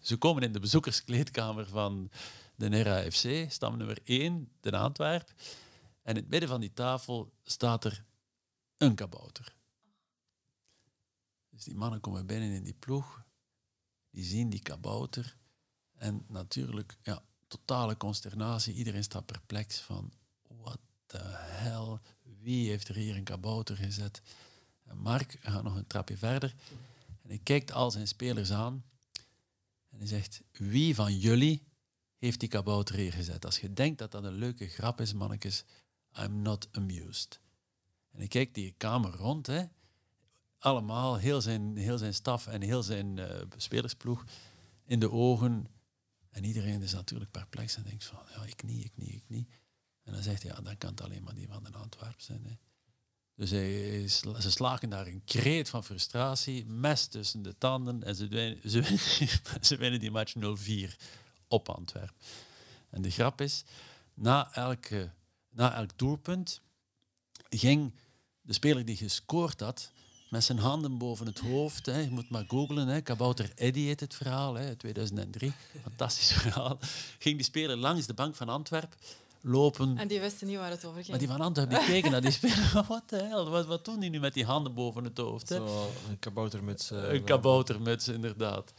Ze 0.00 0.16
komen 0.16 0.42
in 0.42 0.52
de 0.52 0.60
bezoekerskleedkamer 0.60 1.66
van 1.66 2.10
de 2.56 2.68
NERA 2.68 3.10
FC, 3.10 3.50
stam 3.50 3.76
nummer 3.76 3.98
1, 4.04 4.48
de 4.60 4.76
Antwerp. 4.76 5.32
En 6.02 6.14
in 6.14 6.20
het 6.20 6.28
midden 6.28 6.48
van 6.48 6.60
die 6.60 6.72
tafel 6.72 7.32
staat 7.44 7.84
er 7.84 8.04
een 8.76 8.94
kabouter. 8.94 9.54
Dus 11.50 11.64
die 11.64 11.74
mannen 11.74 12.00
komen 12.00 12.26
binnen 12.26 12.52
in 12.52 12.64
die 12.64 12.76
ploeg, 12.78 13.24
die 14.10 14.24
zien 14.24 14.50
die 14.50 14.62
kabouter 14.62 15.36
en 16.02 16.24
natuurlijk, 16.28 16.96
ja, 17.02 17.22
totale 17.48 17.96
consternatie. 17.96 18.74
Iedereen 18.74 19.02
staat 19.02 19.26
perplex 19.26 19.80
van, 19.80 20.12
wat 20.46 20.78
de 21.06 21.20
hel, 21.36 22.00
wie 22.40 22.68
heeft 22.68 22.88
er 22.88 22.94
hier 22.94 23.16
een 23.16 23.24
kabouter 23.24 23.76
gezet? 23.76 24.22
En 24.84 24.98
Mark 24.98 25.36
gaat 25.40 25.62
nog 25.62 25.76
een 25.76 25.86
trapje 25.86 26.16
verder 26.16 26.54
en 27.22 27.28
hij 27.28 27.40
kijkt 27.42 27.72
al 27.72 27.90
zijn 27.90 28.08
spelers 28.08 28.52
aan 28.52 28.84
en 29.90 29.98
hij 29.98 30.06
zegt, 30.06 30.42
wie 30.52 30.94
van 30.94 31.18
jullie 31.18 31.66
heeft 32.18 32.40
die 32.40 32.48
kabouter 32.48 32.94
hier 32.94 33.12
gezet? 33.12 33.44
Als 33.44 33.60
je 33.60 33.72
denkt 33.72 33.98
dat 33.98 34.10
dat 34.10 34.24
een 34.24 34.34
leuke 34.34 34.68
grap 34.68 35.00
is, 35.00 35.12
mannetjes, 35.12 35.64
I'm 36.18 36.42
not 36.42 36.68
amused. 36.72 37.40
En 38.10 38.18
hij 38.18 38.28
kijkt 38.28 38.54
die 38.54 38.74
kamer 38.76 39.10
rond, 39.10 39.46
hè. 39.46 39.64
allemaal, 40.58 41.16
heel 41.16 41.40
zijn, 41.40 41.76
heel 41.76 41.98
zijn 41.98 42.14
staf 42.14 42.46
en 42.46 42.62
heel 42.62 42.82
zijn 42.82 43.16
uh, 43.16 43.40
spelersploeg 43.56 44.24
in 44.84 45.00
de 45.00 45.10
ogen 45.10 45.66
en 46.32 46.44
iedereen 46.44 46.82
is 46.82 46.92
natuurlijk 46.92 47.30
perplex 47.30 47.76
en 47.76 47.82
denkt 47.82 48.04
van, 48.04 48.18
ja, 48.34 48.44
ik 48.44 48.62
niet, 48.62 48.84
ik 48.84 48.92
niet, 48.94 49.14
ik 49.14 49.24
niet. 49.28 49.48
En 50.02 50.12
dan 50.12 50.22
zegt 50.22 50.42
hij, 50.42 50.52
ja, 50.52 50.60
dan 50.60 50.78
kan 50.78 50.90
het 50.90 51.00
alleen 51.00 51.22
maar 51.22 51.34
die 51.34 51.48
van 51.48 51.64
de 51.64 51.72
Antwerpen 51.72 52.22
zijn. 52.22 52.44
Hè. 52.44 52.54
Dus 53.34 53.48
ze 54.42 54.50
slagen 54.50 54.88
daar 54.88 55.06
een 55.06 55.24
kreet 55.24 55.68
van 55.68 55.84
frustratie, 55.84 56.66
mes 56.66 57.06
tussen 57.06 57.42
de 57.42 57.58
tanden 57.58 58.02
en 58.02 58.14
ze 58.14 58.28
winnen, 58.28 58.70
ze 58.70 58.82
ze 59.60 59.98
die 59.98 60.10
match 60.10 60.34
0-4 60.34 60.96
op 61.48 61.68
Antwerpen. 61.68 62.14
En 62.90 63.02
de 63.02 63.10
grap 63.10 63.40
is, 63.40 63.64
na, 64.14 64.54
elke, 64.54 65.12
na 65.50 65.74
elk 65.74 65.98
doelpunt 65.98 66.60
ging 67.48 67.94
de 68.40 68.52
speler 68.52 68.84
die 68.84 68.96
gescoord 68.96 69.60
had, 69.60 69.92
met 70.32 70.44
zijn 70.44 70.58
handen 70.58 70.98
boven 70.98 71.26
het 71.26 71.38
hoofd. 71.38 71.86
Hè. 71.86 71.98
Je 71.98 72.10
moet 72.10 72.30
maar 72.30 72.44
googlen. 72.48 72.88
Hè. 72.88 73.00
Kabouter 73.00 73.52
Eddie 73.54 73.86
heet 73.86 74.00
het 74.00 74.14
verhaal, 74.14 74.54
hè, 74.54 74.76
2003. 74.76 75.52
Fantastisch 75.82 76.32
verhaal. 76.40 76.78
Ging 77.18 77.36
die 77.36 77.44
speler 77.44 77.76
langs 77.76 78.06
de 78.06 78.14
bank 78.14 78.34
van 78.34 78.48
Antwerpen 78.48 78.98
lopen. 79.40 79.98
En 79.98 80.08
die 80.08 80.20
wisten 80.20 80.46
niet 80.46 80.56
waar 80.56 80.70
het 80.70 80.84
over 80.84 80.96
ging. 80.96 81.08
Maar 81.08 81.18
die 81.18 81.28
van 81.28 81.40
Antwerpen 81.40 81.78
die 81.78 81.86
keken 81.86 82.10
naar 82.10 82.20
die 82.20 82.30
speler. 82.30 82.84
Wat 82.88 83.08
de 83.08 83.16
hel, 83.16 83.50
wat, 83.50 83.66
wat 83.66 83.84
doen 83.84 84.00
die 84.00 84.10
nu 84.10 84.20
met 84.20 84.34
die 84.34 84.44
handen 84.44 84.74
boven 84.74 85.04
het 85.04 85.18
hoofd? 85.18 85.48
Hè? 85.48 85.56
Zo, 85.56 85.90
een 86.08 86.18
kaboutermuts. 86.18 86.92
Uh, 86.92 87.12
een 87.12 87.24
kaboutermuts, 87.24 88.08
inderdaad. 88.08 88.72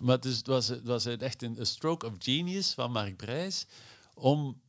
Maar 0.00 0.20
dus, 0.20 0.36
het, 0.36 0.46
was, 0.46 0.68
het 0.68 0.84
was 0.84 1.06
echt 1.06 1.42
een, 1.42 1.58
een 1.58 1.66
stroke 1.66 2.06
of 2.06 2.12
genius 2.18 2.72
van 2.72 2.92
Mark 2.92 3.16
Brijs 3.16 3.66
om 4.14 4.60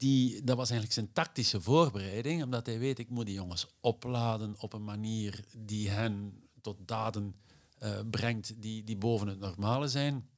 die, 0.00 0.44
dat 0.44 0.56
was 0.56 0.70
eigenlijk 0.70 1.00
zijn 1.00 1.12
tactische 1.12 1.60
voorbereiding, 1.60 2.42
omdat 2.42 2.66
hij 2.66 2.78
weet, 2.78 2.98
ik 2.98 3.10
moet 3.10 3.26
die 3.26 3.34
jongens 3.34 3.66
opladen 3.80 4.54
op 4.58 4.72
een 4.72 4.84
manier 4.84 5.44
die 5.58 5.90
hen 5.90 6.42
tot 6.60 6.76
daden 6.84 7.34
uh, 7.82 7.98
brengt 8.10 8.62
die, 8.62 8.84
die 8.84 8.96
boven 8.96 9.28
het 9.28 9.38
normale 9.38 9.88
zijn. 9.88 10.28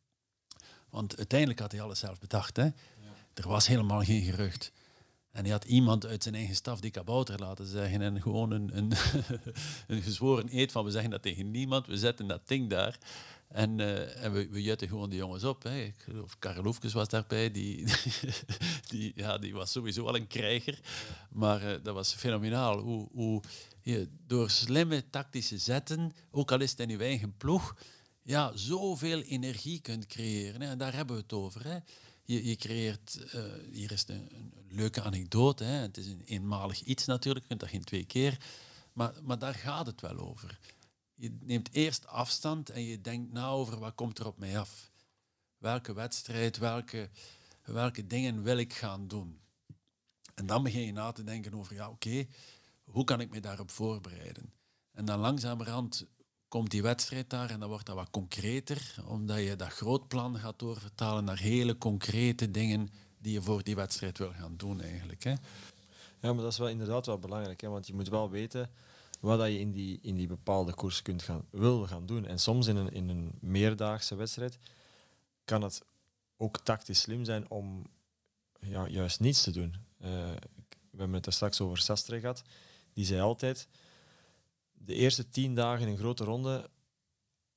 Want 0.91 1.17
uiteindelijk 1.17 1.61
had 1.61 1.73
hij 1.73 1.81
alles 1.81 1.99
zelf 1.99 2.19
bedacht. 2.19 2.57
Hè? 2.57 2.65
Ja. 2.65 2.73
Er 3.35 3.49
was 3.49 3.67
helemaal 3.67 4.03
geen 4.03 4.23
gerucht. 4.23 4.73
En 5.31 5.43
hij 5.43 5.53
had 5.53 5.65
iemand 5.65 6.07
uit 6.07 6.23
zijn 6.23 6.35
eigen 6.35 6.55
staf 6.55 6.81
die 6.81 6.91
kabouter 6.91 7.39
laten 7.39 7.67
zeggen 7.67 8.01
en 8.01 8.23
gewoon 8.23 8.51
een, 8.51 8.77
een, 8.77 8.93
een 9.97 10.03
gezworen 10.03 10.59
eed 10.59 10.73
van 10.73 10.85
we 10.85 10.91
zeggen 10.91 11.11
dat 11.11 11.23
tegen 11.23 11.51
niemand, 11.51 11.87
we 11.87 11.97
zetten 11.97 12.27
dat 12.27 12.49
ding 12.49 12.71
daar. 12.71 12.99
En, 13.53 13.79
uh, 13.79 14.25
en 14.25 14.33
we, 14.33 14.49
we 14.49 14.63
jutten 14.63 14.89
gewoon 14.89 15.11
de 15.11 15.17
jongens 15.17 15.45
op. 15.45 15.63
Hè. 15.63 15.81
Ik 15.81 16.07
Karel 16.39 16.75
was 16.93 17.09
daarbij. 17.09 17.51
Die, 17.59 17.85
die, 18.89 19.13
ja, 19.15 19.39
die 19.39 19.55
was 19.55 19.73
sowieso 19.73 20.07
al 20.07 20.17
een 20.17 20.27
krijger. 20.27 20.81
Maar 21.31 21.63
uh, 21.63 21.77
dat 21.83 21.95
was 21.95 22.15
fenomenaal. 22.15 22.79
Hoe, 22.79 23.09
hoe 23.13 23.43
je 23.81 24.09
door 24.27 24.51
slimme 24.51 25.11
tactische 25.11 25.59
zetten, 25.59 26.13
ook 26.31 26.53
al 26.53 26.61
is 26.61 26.71
het 26.71 26.81
in 26.81 26.89
je 26.89 26.99
eigen 26.99 27.37
ploeg, 27.37 27.77
ja, 28.23 28.53
zoveel 28.55 29.21
energie 29.21 29.81
kunt 29.81 30.07
creëren. 30.07 30.61
Hè. 30.61 30.69
En 30.69 30.79
daar 30.79 30.95
hebben 30.95 31.17
we 31.17 31.23
het 31.23 31.33
over. 31.33 31.65
Hè. 31.65 31.79
Je, 32.25 32.45
je 32.45 32.57
creëert, 32.57 33.19
uh, 33.35 33.43
hier 33.73 33.93
is 33.93 34.05
een, 34.07 34.29
een, 34.35 34.53
leuke 34.69 35.03
anekdote. 35.03 35.65
Hè. 35.65 35.77
Het 35.81 35.97
is 35.97 36.07
een 36.07 36.23
eenmalig 36.25 36.83
iets 36.83 37.05
natuurlijk, 37.05 37.45
je 37.45 37.49
kunt 37.49 37.61
dat 37.61 37.71
geen 37.71 37.85
twee 37.85 38.05
keer. 38.05 38.37
Maar, 38.93 39.13
maar 39.23 39.39
daar 39.39 39.55
gaat 39.55 39.87
het 39.87 40.01
wel 40.01 40.19
over 40.19 40.59
je 41.23 41.37
neemt 41.41 41.73
eerst 41.73 42.07
afstand 42.07 42.71
en 42.71 42.83
je 42.85 43.01
denkt 43.01 43.33
na 43.33 43.49
over 43.49 43.79
wat 43.79 43.95
komt 43.95 44.19
er 44.19 44.27
op 44.27 44.39
mij 44.39 44.59
af. 44.59 44.91
Welke 45.59 45.93
wedstrijd, 45.93 46.59
welke, 46.59 47.11
welke 47.65 48.07
dingen 48.07 48.43
wil 48.43 48.57
ik 48.57 48.73
gaan 48.73 49.09
doen. 49.09 49.41
En 50.35 50.47
dan 50.47 50.63
begin 50.63 50.87
je 50.87 50.93
na 50.93 51.13
te 51.13 51.25
denken 51.25 51.55
over, 51.55 51.75
ja 51.75 51.89
oké, 51.89 52.27
hoe 52.85 53.05
kan 53.05 53.21
ik 53.21 53.31
me 53.31 53.41
daarop 53.41 53.71
voorbereiden? 53.71 54.53
En 54.93 55.05
dan 55.05 55.19
langzamerhand 55.19 56.07
komt 56.49 56.71
die 56.71 56.83
wedstrijd 56.83 57.31
daar 57.31 57.51
en 57.51 57.61
dan 57.61 57.69
wordt 57.69 57.87
dat 57.87 57.97
wat 57.97 58.11
concreter, 58.11 58.95
omdat 59.07 59.39
je 59.39 59.57
dat 59.57 59.73
groot 59.73 60.09
plan 60.09 60.39
gaat 60.39 60.59
doorvertalen 60.59 61.25
naar 61.25 61.39
hele 61.39 61.79
concrete 61.79 62.51
dingen 62.51 62.91
die 63.19 63.33
je 63.33 63.43
voor 63.43 63.63
die 63.63 63.75
wedstrijd 63.75 64.19
wil 64.19 64.33
gaan 64.33 64.57
doen 64.57 64.81
eigenlijk. 64.81 65.25
Hè. 65.25 65.31
Ja, 66.21 66.33
maar 66.33 66.43
dat 66.43 66.53
is 66.53 66.59
wel 66.59 66.69
inderdaad 66.69 67.07
wel 67.07 67.19
belangrijk, 67.19 67.61
hè, 67.61 67.69
want 67.69 67.87
je 67.87 67.95
moet 67.95 68.09
wel 68.09 68.31
weten 68.31 68.71
wat 69.23 69.39
dat 69.39 69.49
je 69.49 69.59
in 69.59 69.73
die, 69.73 69.99
in 70.03 70.17
die 70.17 70.27
bepaalde 70.27 70.75
koers 70.75 71.03
kunt 71.03 71.23
gaan, 71.23 71.47
wil 71.51 71.87
gaan 71.87 72.07
doen. 72.07 72.27
En 72.27 72.39
soms 72.39 72.67
in 72.67 72.77
een, 72.77 72.93
in 72.93 73.09
een 73.09 73.33
meerdaagse 73.41 74.15
wedstrijd 74.15 74.59
kan 75.45 75.63
het 75.63 75.83
ook 76.37 76.61
tactisch 76.61 77.01
slim 77.01 77.25
zijn 77.25 77.51
om 77.51 77.87
ja, 78.61 78.89
juist 78.89 79.21
niets 79.21 79.43
te 79.43 79.51
doen. 79.51 79.75
Uh, 80.01 80.09
we 80.91 80.99
hebben 80.99 81.17
het 81.17 81.27
er 81.27 81.33
straks 81.33 81.61
over 81.61 81.79
Sastre 81.79 82.21
gehad. 82.21 82.43
Die 82.93 83.05
zei 83.05 83.21
altijd, 83.21 83.69
de 84.73 84.95
eerste 84.95 85.29
tien 85.29 85.55
dagen 85.55 85.87
in 85.87 85.93
een 85.93 85.99
grote 85.99 86.25
ronde 86.25 86.71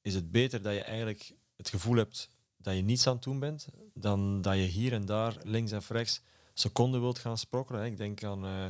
is 0.01 0.13
het 0.13 0.31
beter 0.31 0.61
dat 0.61 0.73
je 0.73 0.83
eigenlijk 0.83 1.35
het 1.55 1.69
gevoel 1.69 1.95
hebt 1.95 2.29
dat 2.57 2.75
je 2.75 2.81
niets 2.81 3.07
aan 3.07 3.13
het 3.13 3.23
doen 3.23 3.39
bent, 3.39 3.67
dan 3.93 4.41
dat 4.41 4.55
je 4.55 4.61
hier 4.61 4.93
en 4.93 5.05
daar 5.05 5.37
links 5.43 5.71
en 5.71 5.81
rechts 5.87 6.21
seconden 6.53 7.01
wilt 7.01 7.19
gaan 7.19 7.37
sprokkelen. 7.37 7.85
Ik 7.85 7.97
denk 7.97 8.23
aan... 8.23 8.45
Uh, 8.45 8.65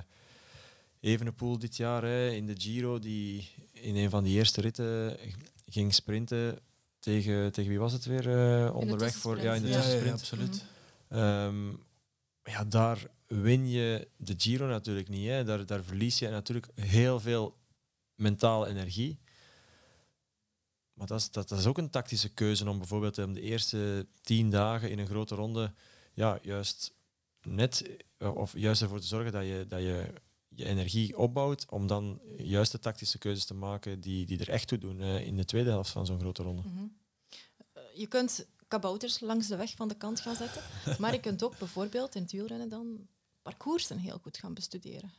Evenepoel 1.06 1.58
dit 1.58 1.78
jaar 1.78 2.04
hè, 2.04 2.30
in 2.30 2.46
de 2.46 2.56
Giro, 2.58 3.00
die 3.00 3.50
in 3.72 3.96
een 3.96 4.10
van 4.10 4.24
die 4.24 4.38
eerste 4.38 4.62
ritten 4.62 5.18
ging 5.70 5.94
sprinten 5.94 6.60
tegen, 7.00 7.52
tegen 7.52 7.70
wie 7.70 7.80
was 7.80 7.94
het 7.94 8.06
weer 8.06 8.28
uh, 8.28 8.76
onderweg 8.76 9.16
voor 9.16 9.42
ja 9.42 9.54
in 9.54 9.62
de 9.62 9.68
ja, 9.68 9.84
ja, 9.88 10.12
absoluut. 10.12 10.66
Um, 11.10 11.84
ja, 12.44 12.64
daar 12.64 13.08
win 13.28 13.70
je 13.70 14.08
de 14.18 14.34
Giro 14.38 14.68
natuurlijk 14.68 15.10
niet. 15.10 15.28
Hè. 15.28 15.44
Daar, 15.44 15.66
daar 15.66 15.84
verlies 15.84 16.20
je 16.20 16.30
natuurlijk 16.30 16.68
heel 16.76 17.20
veel 17.20 17.58
mentale 18.16 18.68
energie. 18.68 19.20
Maar 20.94 21.08
dat 21.08 21.20
is, 21.20 21.32
dat, 21.32 21.50
dat 21.50 21.60
is 21.60 21.66
ook 21.66 21.78
een 21.78 21.90
tactische 21.90 22.30
keuze 22.30 22.70
om 22.70 22.78
bijvoorbeeld 22.78 23.18
om 23.18 23.34
de 23.34 23.42
eerste 23.42 24.08
tien 24.22 24.50
dagen 24.50 24.92
in 24.92 25.00
een 25.00 25.08
grote 25.08 25.36
ronde 25.36 25.74
ja, 26.14 26.40
juist 26.42 26.94
net 27.42 27.90
of 28.18 28.58
juist 28.58 28.82
ervoor 28.82 29.00
te 29.00 29.08
zorgen 29.08 29.32
dat 29.32 29.44
je, 29.44 29.66
dat 29.68 29.82
je 29.82 30.14
je 30.56 30.66
energie 30.66 31.18
opbouwt 31.18 31.66
om 31.70 31.88
dan 31.88 32.20
juist 32.38 32.72
de 32.72 32.80
tactische 32.80 33.18
keuzes 33.18 33.46
te 33.46 33.54
maken 33.54 34.00
die, 34.00 34.26
die 34.26 34.40
er 34.40 34.50
echt 34.50 34.68
toe 34.68 34.78
doen 34.78 35.02
in 35.02 35.36
de 35.36 35.46
tweede 35.46 35.70
helft 35.70 35.92
van 35.92 36.06
zo'n 36.06 36.20
grote 36.20 36.44
ronde. 36.44 36.62
Mm 36.62 36.78
-hmm. 36.78 36.98
je 37.94 38.08
kunt 38.08 38.48
kabouters 38.68 39.20
langs 39.20 39.48
de 39.48 39.56
weg 39.56 39.76
van 39.76 39.88
de 39.88 39.98
kant 39.98 40.20
gaan 40.20 40.36
zetten, 40.36 40.62
maar 41.00 41.14
je 41.14 41.20
kunt 41.20 41.44
ook 41.44 41.58
bijvoorbeeld 41.58 42.16
in 42.16 42.22
het 42.22 42.32
wielrennen 42.32 42.70
dan 42.70 43.08
parcoursen 43.42 43.98
heel 43.98 44.18
goed 44.18 44.38
gaan 44.38 44.54
bestuderen. 44.54 45.14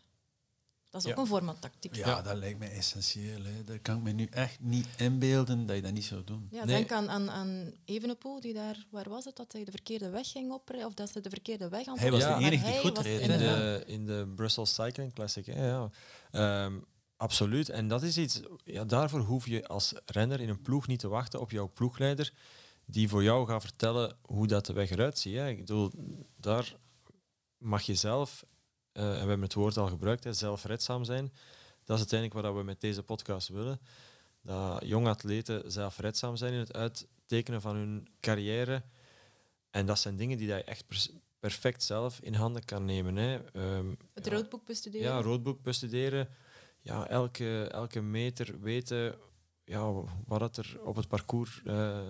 Dat 1.02 1.04
is 1.06 1.12
ook 1.12 1.24
een 1.24 1.30
vorm 1.30 1.46
van 1.46 1.58
tactiek. 1.58 1.94
Ja, 1.94 2.22
dat 2.22 2.36
lijkt 2.36 2.58
me 2.58 2.66
essentieel. 2.66 3.44
Hè. 3.44 3.64
Dat 3.64 3.82
kan 3.82 3.96
ik 3.96 4.02
me 4.02 4.12
nu 4.12 4.26
echt 4.30 4.60
niet 4.60 4.86
inbeelden 4.96 5.66
dat 5.66 5.76
je 5.76 5.82
dat 5.82 5.92
niet 5.92 6.04
zou 6.04 6.24
doen. 6.24 6.48
Ja, 6.50 6.64
denk 6.64 6.92
aan, 6.92 7.08
aan, 7.08 7.30
aan 7.30 7.72
Evenepoel, 7.84 8.40
die 8.40 8.54
daar, 8.54 8.86
waar 8.90 9.08
was 9.08 9.24
het, 9.24 9.36
dat 9.36 9.52
hij 9.52 9.64
de 9.64 9.70
verkeerde 9.70 10.10
weg 10.10 10.30
ging 10.30 10.52
op, 10.52 10.70
of 10.84 10.94
dat 10.94 11.10
ze 11.10 11.20
de 11.20 11.30
verkeerde 11.30 11.68
weg 11.68 11.86
aan 11.86 11.98
Hij 11.98 12.10
was 12.10 12.22
de 12.22 12.34
enige 12.34 12.64
die 12.64 12.78
goed 12.78 12.98
reed. 12.98 13.20
In 13.20 13.38
de, 13.38 13.82
in 13.86 14.06
de 14.06 14.32
Brussels 14.36 14.74
Cycling 14.74 15.12
Classic, 15.12 15.46
hè, 15.46 15.66
ja. 15.66 15.90
Um, 16.64 16.84
absoluut. 17.16 17.68
En 17.68 17.88
dat 17.88 18.02
is 18.02 18.18
iets, 18.18 18.40
ja, 18.64 18.84
daarvoor 18.84 19.20
hoef 19.20 19.46
je 19.46 19.66
als 19.66 19.94
renner 20.04 20.40
in 20.40 20.48
een 20.48 20.62
ploeg 20.62 20.86
niet 20.86 21.00
te 21.00 21.08
wachten 21.08 21.40
op 21.40 21.50
jouw 21.50 21.70
ploegleider, 21.74 22.32
die 22.84 23.08
voor 23.08 23.22
jou 23.22 23.46
gaat 23.46 23.62
vertellen 23.62 24.16
hoe 24.22 24.46
dat 24.46 24.66
de 24.66 24.72
weg 24.72 24.90
eruit 24.90 25.18
ziet. 25.18 25.34
Hè. 25.34 25.48
Ik 25.48 25.56
bedoel, 25.56 25.90
daar 26.36 26.76
mag 27.58 27.82
je 27.82 27.94
zelf 27.94 28.44
en 29.02 29.12
we 29.12 29.18
hebben 29.18 29.42
het 29.42 29.54
woord 29.54 29.76
al 29.76 29.88
gebruikt, 29.88 30.24
hè, 30.24 30.32
zelfredzaam 30.32 31.04
zijn. 31.04 31.32
Dat 31.84 31.98
is 31.98 32.10
uiteindelijk 32.10 32.46
wat 32.46 32.54
we 32.54 32.62
met 32.62 32.80
deze 32.80 33.02
podcast 33.02 33.48
willen. 33.48 33.80
Dat 34.42 34.82
jonge 34.84 35.08
atleten 35.08 35.72
zelfredzaam 35.72 36.36
zijn 36.36 36.52
in 36.52 36.58
het 36.58 36.72
uittekenen 36.72 37.60
van 37.60 37.76
hun 37.76 38.08
carrière. 38.20 38.82
En 39.70 39.86
dat 39.86 39.98
zijn 39.98 40.16
dingen 40.16 40.38
die 40.38 40.46
je 40.46 40.64
echt 40.64 40.84
perfect 41.40 41.82
zelf 41.82 42.20
in 42.20 42.34
handen 42.34 42.64
kan 42.64 42.84
nemen. 42.84 43.16
Hè. 43.16 43.34
Um, 43.52 43.96
het 44.14 44.24
ja, 44.24 44.32
roodboek 44.32 44.64
bestuderen. 44.64 45.06
Ja, 45.06 45.20
roodboek 45.20 45.62
bestuderen. 45.62 46.28
Ja, 46.80 47.08
elke, 47.08 47.64
elke 47.64 48.00
meter 48.00 48.60
weten 48.60 49.14
ja, 49.64 49.92
wat 50.26 50.56
er 50.56 50.80
op 50.84 50.96
het 50.96 51.08
parcours 51.08 51.60
uh, 51.64 52.00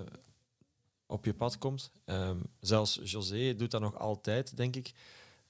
op 1.06 1.24
je 1.24 1.34
pad 1.34 1.58
komt. 1.58 1.90
Um, 2.04 2.42
zelfs 2.60 3.00
José 3.02 3.54
doet 3.54 3.70
dat 3.70 3.80
nog 3.80 3.98
altijd, 3.98 4.56
denk 4.56 4.76
ik 4.76 4.92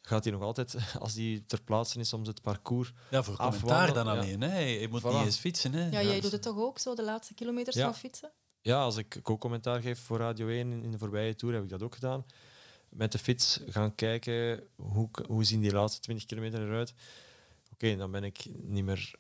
gaat 0.07 0.25
hij 0.25 0.33
nog 0.33 0.42
altijd, 0.42 0.77
als 1.05 1.14
hij 1.14 1.42
ter 1.47 1.62
plaatse 1.62 1.99
is, 1.99 2.09
soms 2.09 2.29
het 2.29 2.42
parcours 2.42 2.92
Ja, 3.11 3.23
voor 3.23 3.37
commentaar 3.37 3.92
dan 3.92 4.07
alleen. 4.07 4.40
Hè? 4.40 4.59
Je 4.59 4.88
moet 4.88 5.05
niet 5.05 5.25
eens 5.25 5.38
fietsen. 5.38 5.73
Hè? 5.73 5.88
Ja, 5.88 6.03
jij 6.03 6.21
doet 6.21 6.33
het 6.33 6.42
toch 6.42 6.59
ook, 6.59 6.79
zo 6.79 6.95
de 6.95 7.05
laatste 7.05 7.35
kilometers 7.35 7.77
van 7.77 7.95
fietsen? 7.95 8.33
Ja, 8.61 8.83
als 8.83 8.97
ik 8.97 9.19
ook 9.23 9.40
commentaar 9.40 9.81
geef 9.81 10.01
voor 10.01 10.19
Radio 10.19 10.49
1 10.49 10.83
in 10.83 10.90
de 10.90 10.99
voorbije 10.99 11.35
tour, 11.35 11.55
heb 11.55 11.62
ik 11.62 11.69
dat 11.69 11.83
ook 11.83 11.95
gedaan. 11.95 12.27
Met 12.88 13.12
de 13.12 13.19
fiets 13.19 13.61
gaan 13.66 13.95
kijken, 13.95 14.62
hoe, 14.77 15.09
hoe 15.27 15.45
zien 15.45 15.61
die 15.61 15.73
laatste 15.73 16.01
20 16.01 16.27
kilometer 16.27 16.62
eruit. 16.62 16.95
Oké, 17.73 17.97
dan 17.97 18.11
ben 18.11 18.25
ik 18.25 18.47
niet 18.62 18.85
meer 18.85 19.14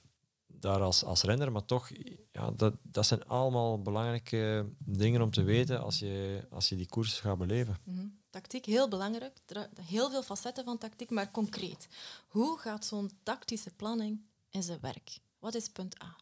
daar 0.46 0.80
als, 0.80 1.04
als 1.04 1.22
renner, 1.22 1.52
maar 1.52 1.64
toch, 1.64 1.90
ja, 2.32 2.50
dat, 2.50 2.74
dat 2.82 3.06
zijn 3.06 3.26
allemaal 3.26 3.82
belangrijke 3.82 4.66
dingen 4.78 5.22
om 5.22 5.30
te 5.30 5.42
weten 5.42 5.82
als 5.82 5.98
je, 5.98 6.46
als 6.50 6.68
je 6.68 6.76
die 6.76 6.88
koers 6.88 7.20
gaat 7.20 7.38
beleven. 7.38 7.76
Mhm. 7.84 8.06
Tactiek, 8.36 8.64
heel 8.64 8.88
belangrijk. 8.88 9.38
Heel 9.80 10.10
veel 10.10 10.22
facetten 10.22 10.64
van 10.64 10.78
tactiek, 10.78 11.10
maar 11.10 11.30
concreet. 11.30 11.88
Hoe 12.28 12.58
gaat 12.58 12.84
zo'n 12.84 13.10
tactische 13.22 13.70
planning 13.70 14.20
in 14.50 14.62
zijn 14.62 14.80
werk? 14.80 15.18
Wat 15.38 15.54
is 15.54 15.68
punt 15.68 16.02
A? 16.02 16.16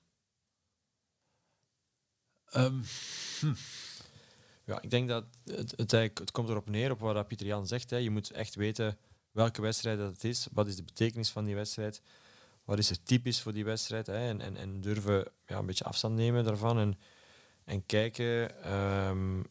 Um, 2.57 2.85
hm. 3.41 3.55
Ja, 4.65 4.83
ik 4.83 4.91
denk 4.91 5.09
dat 5.09 5.25
het, 5.45 5.75
het, 5.77 5.91
het 5.91 6.31
komt 6.31 6.49
erop 6.49 6.69
neer, 6.69 6.91
op 6.91 7.01
wat 7.01 7.29
Pieter 7.29 7.47
Jan 7.47 7.67
zegt. 7.67 7.91
Hè. 7.91 7.97
Je 7.97 8.11
moet 8.11 8.31
echt 8.31 8.55
weten 8.55 8.99
welke 9.31 9.63
wedstrijd 9.63 9.99
dat 9.99 10.13
het 10.13 10.25
is, 10.25 10.47
wat 10.53 10.67
is 10.67 10.77
de 10.77 10.83
betekenis 10.83 11.31
van 11.31 11.45
die 11.45 11.55
wedstrijd, 11.55 12.03
wat 12.65 12.79
is 12.79 12.91
er 12.91 13.03
typisch 13.03 13.41
voor 13.41 13.53
die 13.53 13.65
wedstrijd. 13.65 14.07
Hè. 14.07 14.29
En, 14.29 14.41
en, 14.41 14.57
en 14.57 14.81
durven 14.81 15.29
ja, 15.47 15.59
een 15.59 15.67
beetje 15.67 15.85
afstand 15.85 16.15
nemen 16.15 16.45
daarvan 16.45 16.79
en, 16.79 16.99
en 17.65 17.87
kijken 17.87 18.73
um, 18.73 19.47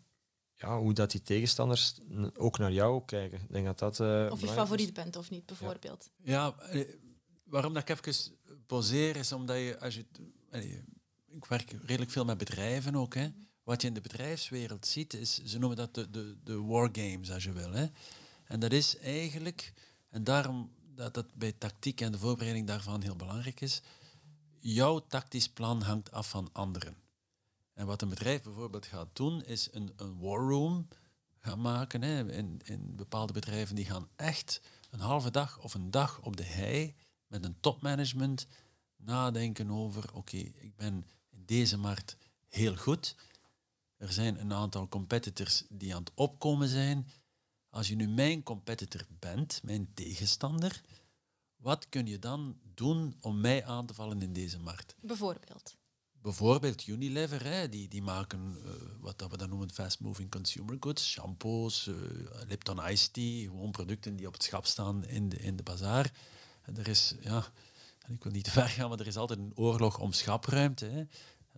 ja, 0.63 0.77
hoe 0.77 0.93
dat 0.93 1.11
die 1.11 1.21
tegenstanders 1.21 1.95
ook 2.37 2.57
naar 2.57 2.71
jou 2.71 3.05
kijken. 3.05 3.41
Ik 3.41 3.51
denk 3.51 3.65
dat 3.65 3.79
dat, 3.79 3.99
uh, 3.99 4.31
of 4.31 4.41
je 4.41 4.47
favoriet 4.47 4.93
bent 4.93 5.15
of 5.15 5.29
niet, 5.29 5.45
bijvoorbeeld. 5.45 6.09
Ja, 6.23 6.33
ja 6.33 6.67
eh, 6.67 6.87
waarom 7.43 7.73
dat 7.73 7.89
ik 7.89 7.97
even 7.97 8.37
poseer 8.65 9.15
is 9.15 9.31
omdat 9.31 9.57
je, 9.57 9.79
als 9.79 9.95
je, 9.95 10.05
ik 11.27 11.45
werk 11.45 11.71
redelijk 11.71 12.11
veel 12.11 12.25
met 12.25 12.37
bedrijven 12.37 12.95
ook, 12.95 13.13
hè. 13.13 13.27
Wat 13.63 13.81
je 13.81 13.87
in 13.87 13.93
de 13.93 14.01
bedrijfswereld 14.01 14.87
ziet, 14.87 15.13
is, 15.13 15.43
ze 15.43 15.59
noemen 15.59 15.77
dat 15.77 15.95
de, 15.95 16.09
de, 16.09 16.37
de 16.43 16.61
wargames, 16.61 17.31
als 17.31 17.43
je 17.43 17.51
wil. 17.51 17.71
Hè. 17.71 17.85
En 18.45 18.59
dat 18.59 18.71
is 18.71 18.97
eigenlijk, 18.97 19.73
en 20.09 20.23
daarom 20.23 20.71
dat 20.95 21.13
dat 21.13 21.33
bij 21.33 21.51
tactiek 21.51 22.01
en 22.01 22.11
de 22.11 22.17
voorbereiding 22.17 22.67
daarvan 22.67 23.01
heel 23.01 23.15
belangrijk 23.15 23.61
is, 23.61 23.81
jouw 24.59 24.99
tactisch 24.99 25.49
plan 25.49 25.81
hangt 25.81 26.11
af 26.11 26.29
van 26.29 26.49
anderen. 26.51 27.02
En 27.73 27.85
wat 27.85 28.01
een 28.01 28.09
bedrijf 28.09 28.43
bijvoorbeeld 28.43 28.85
gaat 28.85 29.09
doen, 29.13 29.43
is 29.43 29.69
een, 29.71 29.93
een 29.95 30.19
war 30.19 30.39
room 30.39 30.87
gaan 31.37 31.61
maken. 31.61 32.01
Hè. 32.01 32.31
In, 32.31 32.61
in 32.63 32.95
bepaalde 32.95 33.33
bedrijven 33.33 33.75
die 33.75 33.85
gaan 33.85 34.09
echt 34.15 34.61
een 34.89 34.99
halve 34.99 35.31
dag 35.31 35.59
of 35.59 35.73
een 35.73 35.91
dag 35.91 36.21
op 36.21 36.37
de 36.37 36.43
hei 36.43 36.95
met 37.27 37.45
een 37.45 37.59
topmanagement 37.59 38.47
nadenken 38.95 39.71
over, 39.71 40.13
oké, 40.13 40.37
ik 40.37 40.75
ben 40.75 41.05
in 41.29 41.45
deze 41.45 41.77
markt 41.77 42.17
heel 42.49 42.75
goed. 42.75 43.15
Er 43.97 44.11
zijn 44.11 44.39
een 44.39 44.53
aantal 44.53 44.87
competitors 44.87 45.63
die 45.69 45.95
aan 45.95 46.03
het 46.03 46.11
opkomen 46.15 46.67
zijn. 46.67 47.07
Als 47.69 47.87
je 47.87 47.95
nu 47.95 48.07
mijn 48.07 48.43
competitor 48.43 49.05
bent, 49.19 49.59
mijn 49.63 49.93
tegenstander, 49.93 50.81
wat 51.55 51.89
kun 51.89 52.05
je 52.05 52.19
dan 52.19 52.59
doen 52.73 53.17
om 53.19 53.41
mij 53.41 53.65
aan 53.65 53.85
te 53.85 53.93
vallen 53.93 54.21
in 54.21 54.33
deze 54.33 54.59
markt? 54.59 54.95
Bijvoorbeeld? 55.01 55.75
Bijvoorbeeld 56.23 56.87
Unilever, 56.87 57.43
hè, 57.43 57.69
die, 57.69 57.87
die 57.87 58.01
maken 58.01 58.57
uh, 58.65 58.71
wat 58.99 59.19
dat 59.19 59.31
we 59.31 59.37
dan 59.37 59.49
noemen 59.49 59.71
fast-moving 59.71 60.31
consumer 60.31 60.77
goods, 60.79 61.11
shampoos, 61.11 61.87
uh, 61.87 61.95
Lipton 62.47 62.89
Iced 62.89 63.13
Tea, 63.13 63.41
gewoon 63.41 63.71
producten 63.71 64.15
die 64.15 64.27
op 64.27 64.33
het 64.33 64.43
schap 64.43 64.65
staan 64.65 65.05
in 65.05 65.29
de, 65.29 65.37
in 65.37 65.55
de 65.55 65.63
bazaar. 65.63 66.11
En 66.61 66.77
er 66.77 66.87
is, 66.87 67.15
ja, 67.21 67.45
ik 68.07 68.23
wil 68.23 68.31
niet 68.31 68.43
te 68.43 68.51
ver 68.51 68.69
gaan, 68.69 68.89
maar 68.89 68.99
er 68.99 69.07
is 69.07 69.17
altijd 69.17 69.39
een 69.39 69.51
oorlog 69.55 69.99
om 69.99 70.11
schapruimte. 70.11 70.85
Hè. 70.85 71.03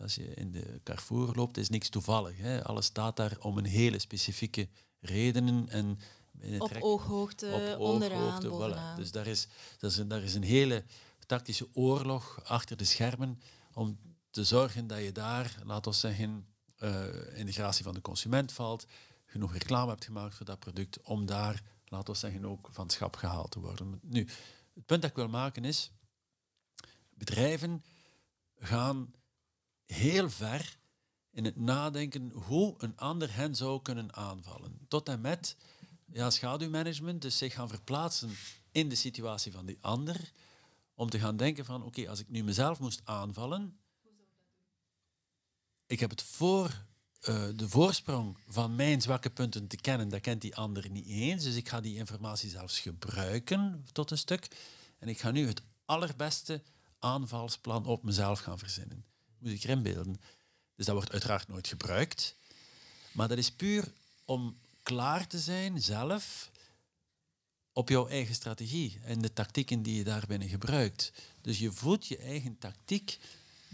Als 0.01 0.15
je 0.15 0.33
in 0.33 0.51
de 0.51 0.79
Carrefour 0.83 1.35
loopt, 1.35 1.57
is 1.57 1.69
niks 1.69 1.89
toevallig. 1.89 2.37
Hè. 2.37 2.63
Alles 2.63 2.85
staat 2.85 3.15
daar 3.15 3.37
om 3.39 3.57
een 3.57 3.65
hele 3.65 3.99
specifieke 3.99 4.67
redenen. 4.99 5.69
En 5.69 5.99
op 6.59 6.77
ooghoogte, 6.79 7.71
op 7.73 7.79
onderaan, 7.79 8.41
bovenaan. 8.41 8.97
Dus 8.97 9.11
daar 9.11 9.27
is, 9.27 9.47
dat 9.79 9.91
is, 9.91 9.97
een, 9.97 10.07
daar 10.07 10.23
is 10.23 10.33
een 10.33 10.43
hele 10.43 10.83
tactische 11.25 11.67
oorlog 11.73 12.41
achter 12.43 12.77
de 12.77 12.83
schermen 12.83 13.41
om 13.73 13.97
te 14.35 14.43
zorgen 14.43 14.87
dat 14.87 15.01
je 15.01 15.11
daar, 15.11 15.55
laten 15.63 15.91
we 15.91 15.97
zeggen, 15.97 16.47
uh, 16.79 17.37
integratie 17.37 17.83
van 17.83 17.93
de 17.93 18.01
consument 18.01 18.51
valt, 18.51 18.85
genoeg 19.25 19.53
reclame 19.53 19.89
hebt 19.89 20.05
gemaakt 20.05 20.35
voor 20.35 20.45
dat 20.45 20.59
product, 20.59 21.01
om 21.01 21.25
daar, 21.25 21.63
laten 21.85 22.13
we 22.13 22.19
zeggen, 22.19 22.45
ook 22.45 22.69
van 22.71 22.89
schap 22.89 23.15
gehaald 23.15 23.51
te 23.51 23.59
worden. 23.59 23.99
Nu, 24.01 24.27
het 24.73 24.85
punt 24.85 25.01
dat 25.01 25.09
ik 25.09 25.15
wil 25.15 25.27
maken 25.27 25.65
is, 25.65 25.91
bedrijven 27.13 27.83
gaan 28.57 29.13
heel 29.85 30.29
ver 30.29 30.77
in 31.31 31.45
het 31.45 31.55
nadenken 31.55 32.31
hoe 32.31 32.75
een 32.77 32.97
ander 32.97 33.35
hen 33.35 33.55
zou 33.55 33.81
kunnen 33.81 34.15
aanvallen. 34.15 34.85
Tot 34.87 35.09
en 35.09 35.21
met 35.21 35.57
ja, 36.11 36.29
schaduwmanagement, 36.29 37.21
dus 37.21 37.37
zich 37.37 37.53
gaan 37.53 37.69
verplaatsen 37.69 38.35
in 38.71 38.89
de 38.89 38.95
situatie 38.95 39.51
van 39.51 39.65
die 39.65 39.77
ander, 39.81 40.31
om 40.93 41.09
te 41.09 41.19
gaan 41.19 41.37
denken 41.37 41.65
van 41.65 41.83
oké, 41.83 42.09
als 42.09 42.19
ik 42.19 42.29
nu 42.29 42.43
mezelf 42.43 42.79
moest 42.79 43.01
aanvallen, 43.03 43.79
ik 45.87 45.99
heb 45.99 46.09
het 46.09 46.21
voor 46.21 46.83
uh, 47.29 47.47
de 47.55 47.69
voorsprong 47.69 48.37
van 48.47 48.75
mijn 48.75 49.01
zwakke 49.01 49.29
punten 49.29 49.67
te 49.67 49.75
kennen, 49.75 50.09
dat 50.09 50.21
kent 50.21 50.41
die 50.41 50.55
ander 50.55 50.89
niet 50.89 51.07
eens, 51.07 51.43
dus 51.43 51.55
ik 51.55 51.69
ga 51.69 51.81
die 51.81 51.97
informatie 51.97 52.49
zelfs 52.49 52.79
gebruiken 52.79 53.85
tot 53.91 54.11
een 54.11 54.17
stuk 54.17 54.47
en 54.99 55.07
ik 55.07 55.19
ga 55.19 55.31
nu 55.31 55.47
het 55.47 55.61
allerbeste 55.85 56.61
aanvalsplan 56.99 57.85
op 57.85 58.03
mezelf 58.03 58.39
gaan 58.39 58.59
verzinnen. 58.59 59.05
Moet 59.37 59.51
ik 59.51 59.63
erin 59.63 59.83
beelden. 59.83 60.15
Dus 60.75 60.85
dat 60.85 60.95
wordt 60.95 61.11
uiteraard 61.11 61.47
nooit 61.47 61.67
gebruikt. 61.67 62.35
Maar 63.11 63.27
dat 63.27 63.37
is 63.37 63.51
puur 63.51 63.91
om 64.25 64.57
klaar 64.83 65.27
te 65.27 65.39
zijn 65.39 65.81
zelf 65.81 66.51
op 67.73 67.89
jouw 67.89 68.07
eigen 68.07 68.35
strategie 68.35 68.99
en 69.03 69.21
de 69.21 69.33
tactieken 69.33 69.81
die 69.81 69.95
je 69.95 70.03
daarbinnen 70.03 70.49
gebruikt. 70.49 71.11
Dus 71.41 71.59
je 71.59 71.71
voedt 71.71 72.07
je 72.07 72.17
eigen 72.17 72.57
tactiek 72.57 73.19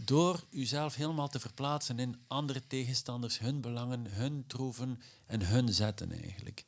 door 0.06 0.44
jezelf 0.50 0.96
helemaal 0.96 1.28
te 1.28 1.40
verplaatsen 1.40 2.00
in 2.00 2.16
andere 2.28 2.62
tegenstanders, 2.68 3.40
hun 3.40 3.62
belangen, 3.62 4.06
hun 4.10 4.44
troeven 4.48 5.02
en 5.26 5.46
hun 5.46 5.74
zetten 5.74 6.12
eigenlijk. 6.12 6.64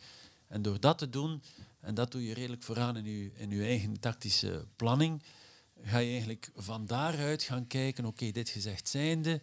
En 0.47 0.61
door 0.61 0.79
dat 0.79 0.97
te 0.97 1.09
doen, 1.09 1.43
en 1.79 1.93
dat 1.93 2.11
doe 2.11 2.25
je 2.25 2.33
redelijk 2.33 2.63
vooraan 2.63 2.97
in 2.97 3.05
je, 3.05 3.31
in 3.35 3.49
je 3.49 3.63
eigen 3.63 3.99
tactische 3.99 4.65
planning, 4.75 5.23
ga 5.81 5.97
je 5.97 6.11
eigenlijk 6.11 6.49
van 6.55 6.85
daaruit 6.85 7.43
gaan 7.43 7.67
kijken, 7.67 8.05
oké, 8.05 8.31
dit 8.31 8.49
gezegd 8.49 8.89
zijnde, 8.89 9.41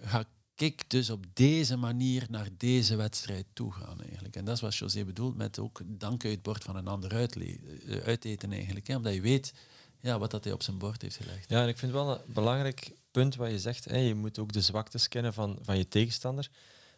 ga 0.00 0.24
ik 0.54 0.90
dus 0.90 1.10
op 1.10 1.24
deze 1.32 1.76
manier 1.76 2.26
naar 2.30 2.48
deze 2.56 2.96
wedstrijd 2.96 3.46
toe 3.52 3.72
gaan 3.72 4.00
eigenlijk. 4.02 4.36
En 4.36 4.44
dat 4.44 4.54
is 4.54 4.60
wat 4.60 4.76
José 4.76 5.04
bedoelt 5.04 5.36
met 5.36 5.58
ook 5.58 5.80
dank 5.84 6.24
uit 6.24 6.32
het 6.32 6.42
bord 6.42 6.64
van 6.64 6.76
een 6.76 6.88
ander 6.88 7.12
eh, 7.12 7.96
uiteten 8.04 8.52
eigenlijk. 8.52 8.88
Omdat 8.88 9.14
je 9.14 9.20
weet 9.20 9.52
ja, 10.00 10.18
wat 10.18 10.30
dat 10.30 10.44
hij 10.44 10.52
op 10.52 10.62
zijn 10.62 10.78
bord 10.78 11.02
heeft 11.02 11.16
gelegd. 11.16 11.48
Ja, 11.48 11.62
en 11.62 11.68
ik 11.68 11.78
vind 11.78 11.92
wel 11.92 12.10
een 12.10 12.20
belangrijk 12.26 12.92
punt 13.10 13.36
wat 13.36 13.50
je 13.50 13.58
zegt. 13.58 13.84
Hè, 13.84 13.96
je 13.96 14.14
moet 14.14 14.38
ook 14.38 14.52
de 14.52 14.60
zwaktes 14.60 15.08
kennen 15.08 15.34
van, 15.34 15.58
van 15.62 15.76
je 15.76 15.88
tegenstander. 15.88 16.50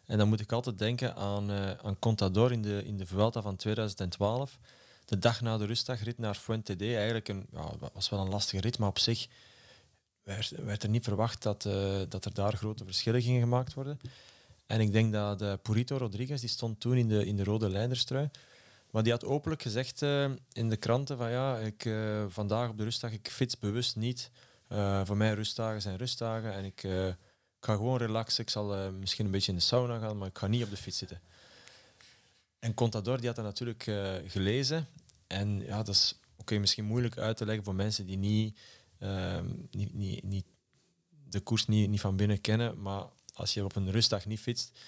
En 0.06 0.18
dan 0.18 0.28
moet 0.28 0.40
ik 0.40 0.52
altijd 0.52 0.78
denken 0.78 1.16
aan, 1.16 1.50
uh, 1.50 1.70
aan 1.70 1.98
Contador 1.98 2.52
in 2.52 2.62
de, 2.62 2.84
in 2.84 2.96
de 2.96 3.06
Vuelta 3.06 3.42
van 3.42 3.56
2012 3.56 4.58
de 5.04 5.18
dag 5.18 5.40
na 5.40 5.58
de 5.58 5.64
rustdagrit 5.64 6.18
naar 6.18 6.34
Fuente. 6.34 6.76
Eigenlijk 6.76 7.28
een, 7.28 7.46
ja, 7.52 7.70
was 7.92 8.08
wel 8.08 8.20
een 8.20 8.28
lastige 8.28 8.62
rit, 8.62 8.78
maar 8.78 8.88
op 8.88 8.98
zich 8.98 9.26
werd, 10.22 10.50
werd 10.50 10.82
er 10.82 10.88
niet 10.88 11.04
verwacht 11.04 11.42
dat, 11.42 11.64
uh, 11.64 12.00
dat 12.08 12.24
er 12.24 12.34
daar 12.34 12.52
grote 12.52 12.84
verschillen 12.84 13.22
gingen 13.22 13.40
gemaakt 13.40 13.74
worden. 13.74 14.00
En 14.66 14.80
ik 14.80 14.92
denk 14.92 15.12
dat 15.12 15.38
de 15.38 15.58
Purito 15.62 15.96
Rodriguez, 15.96 16.40
die 16.40 16.48
stond 16.48 16.80
toen 16.80 16.96
in 16.96 17.08
de, 17.08 17.26
in 17.26 17.36
de 17.36 17.44
rode 17.44 17.68
lijnderstrui, 17.68 18.30
maar 18.92 19.02
die 19.02 19.12
had 19.12 19.24
openlijk 19.24 19.62
gezegd 19.62 20.02
uh, 20.02 20.30
in 20.52 20.68
de 20.68 20.76
kranten 20.76 21.16
van 21.16 21.30
ja, 21.30 21.58
ik, 21.58 21.84
uh, 21.84 22.24
vandaag 22.28 22.68
op 22.68 22.78
de 22.78 22.84
rustdag, 22.84 23.12
ik 23.12 23.28
fiets 23.28 23.58
bewust 23.58 23.96
niet. 23.96 24.30
voor 25.04 25.16
mij 25.16 25.34
rustdagen 25.34 25.82
zijn 25.82 25.96
rustdagen 25.96 26.52
en 26.52 26.64
ik, 26.64 26.80
ga 27.60 27.74
gewoon 27.74 27.98
relaxen. 27.98 28.42
Ik 28.42 28.50
zal 28.50 28.92
misschien 28.92 29.24
een 29.24 29.30
beetje 29.30 29.52
in 29.52 29.58
de 29.58 29.64
sauna 29.64 29.98
gaan, 29.98 30.18
maar 30.18 30.28
ik 30.28 30.38
ga 30.38 30.46
niet 30.46 30.64
op 30.64 30.70
de 30.70 30.76
fiets 30.76 30.98
zitten. 30.98 31.20
En 32.58 32.74
Contador 32.74 33.16
die 33.16 33.26
had 33.26 33.36
dat 33.36 33.44
natuurlijk 33.44 33.82
gelezen. 34.26 34.86
En 35.26 35.60
ja, 35.64 35.76
dat 35.76 35.94
is 35.94 36.20
misschien 36.46 36.84
moeilijk 36.84 37.18
uit 37.18 37.36
te 37.36 37.44
leggen 37.44 37.64
voor 37.64 37.74
mensen 37.74 38.06
die 38.06 38.16
niet, 38.16 38.58
uh, 38.98 39.40
niet, 39.70 39.94
niet, 39.94 40.22
niet 40.22 40.44
de 41.28 41.40
koers 41.40 41.66
niet, 41.66 41.88
niet 41.88 42.00
van 42.00 42.16
binnen 42.16 42.40
kennen. 42.40 42.82
Maar 42.82 43.04
als 43.34 43.54
je 43.54 43.64
op 43.64 43.76
een 43.76 43.90
rustdag 43.90 44.26
niet 44.26 44.40
fietst, 44.40 44.78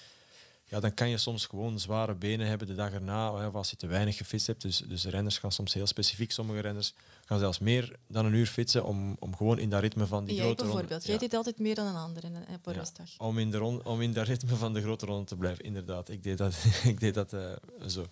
ja, 0.75 0.81
dan 0.81 0.93
kan 0.93 1.09
je 1.09 1.17
soms 1.17 1.45
gewoon 1.45 1.79
zware 1.79 2.15
benen 2.15 2.47
hebben 2.47 2.67
de 2.67 2.75
dag 2.75 2.91
erna, 2.91 3.47
of 3.47 3.53
als 3.53 3.69
je 3.69 3.75
te 3.75 3.87
weinig 3.87 4.17
gefietst 4.17 4.47
hebt. 4.47 4.61
Dus, 4.61 4.77
dus 4.77 5.05
renners 5.05 5.37
gaan 5.37 5.51
soms 5.51 5.73
heel 5.73 5.87
specifiek, 5.87 6.31
sommige 6.31 6.59
renners 6.59 6.93
gaan 7.25 7.39
zelfs 7.39 7.59
meer 7.59 7.95
dan 8.07 8.25
een 8.25 8.33
uur 8.33 8.47
fietsen 8.47 8.85
om, 8.85 9.15
om 9.19 9.35
gewoon 9.35 9.59
in 9.59 9.69
dat 9.69 9.81
ritme 9.81 10.07
van 10.07 10.25
die 10.25 10.35
Jij 10.35 10.43
grote 10.43 10.63
bijvoorbeeld. 10.63 10.91
ronde... 10.91 11.07
Jij 11.07 11.17
deed 11.17 11.33
altijd 11.33 11.59
meer 11.59 11.75
dan 11.75 11.87
een 11.87 11.95
ander 11.95 12.23
in 12.23 12.35
een, 12.35 12.55
op 12.55 12.67
een 12.67 12.73
rustdag. 12.73 13.09
Om 13.17 13.39
in, 13.39 13.51
de 13.51 13.63
om 13.83 14.01
in 14.01 14.13
dat 14.13 14.27
ritme 14.27 14.55
van 14.55 14.73
de 14.73 14.81
grote 14.81 15.05
ronde 15.05 15.25
te 15.25 15.35
blijven, 15.35 15.63
inderdaad. 15.63 16.09
Ik 16.09 16.23
deed 16.23 16.37
dat, 16.37 16.55
ik 16.83 16.99
deed 16.99 17.13
dat 17.13 17.33
uh, 17.33 17.51
zo. 17.87 18.05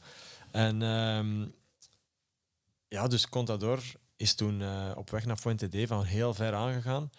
En 0.52 0.82
um, 0.82 1.54
ja, 2.88 3.08
dus 3.08 3.30
Contador 3.30 3.82
is 4.15 4.34
toen 4.34 4.60
uh, 4.62 4.91
op 4.95 5.10
weg 5.10 5.26
naar 5.26 5.38
Fuente 5.38 5.67
D 5.67 5.88
van 5.88 6.04
heel 6.04 6.34
ver 6.34 6.54
aangegaan 6.54 7.10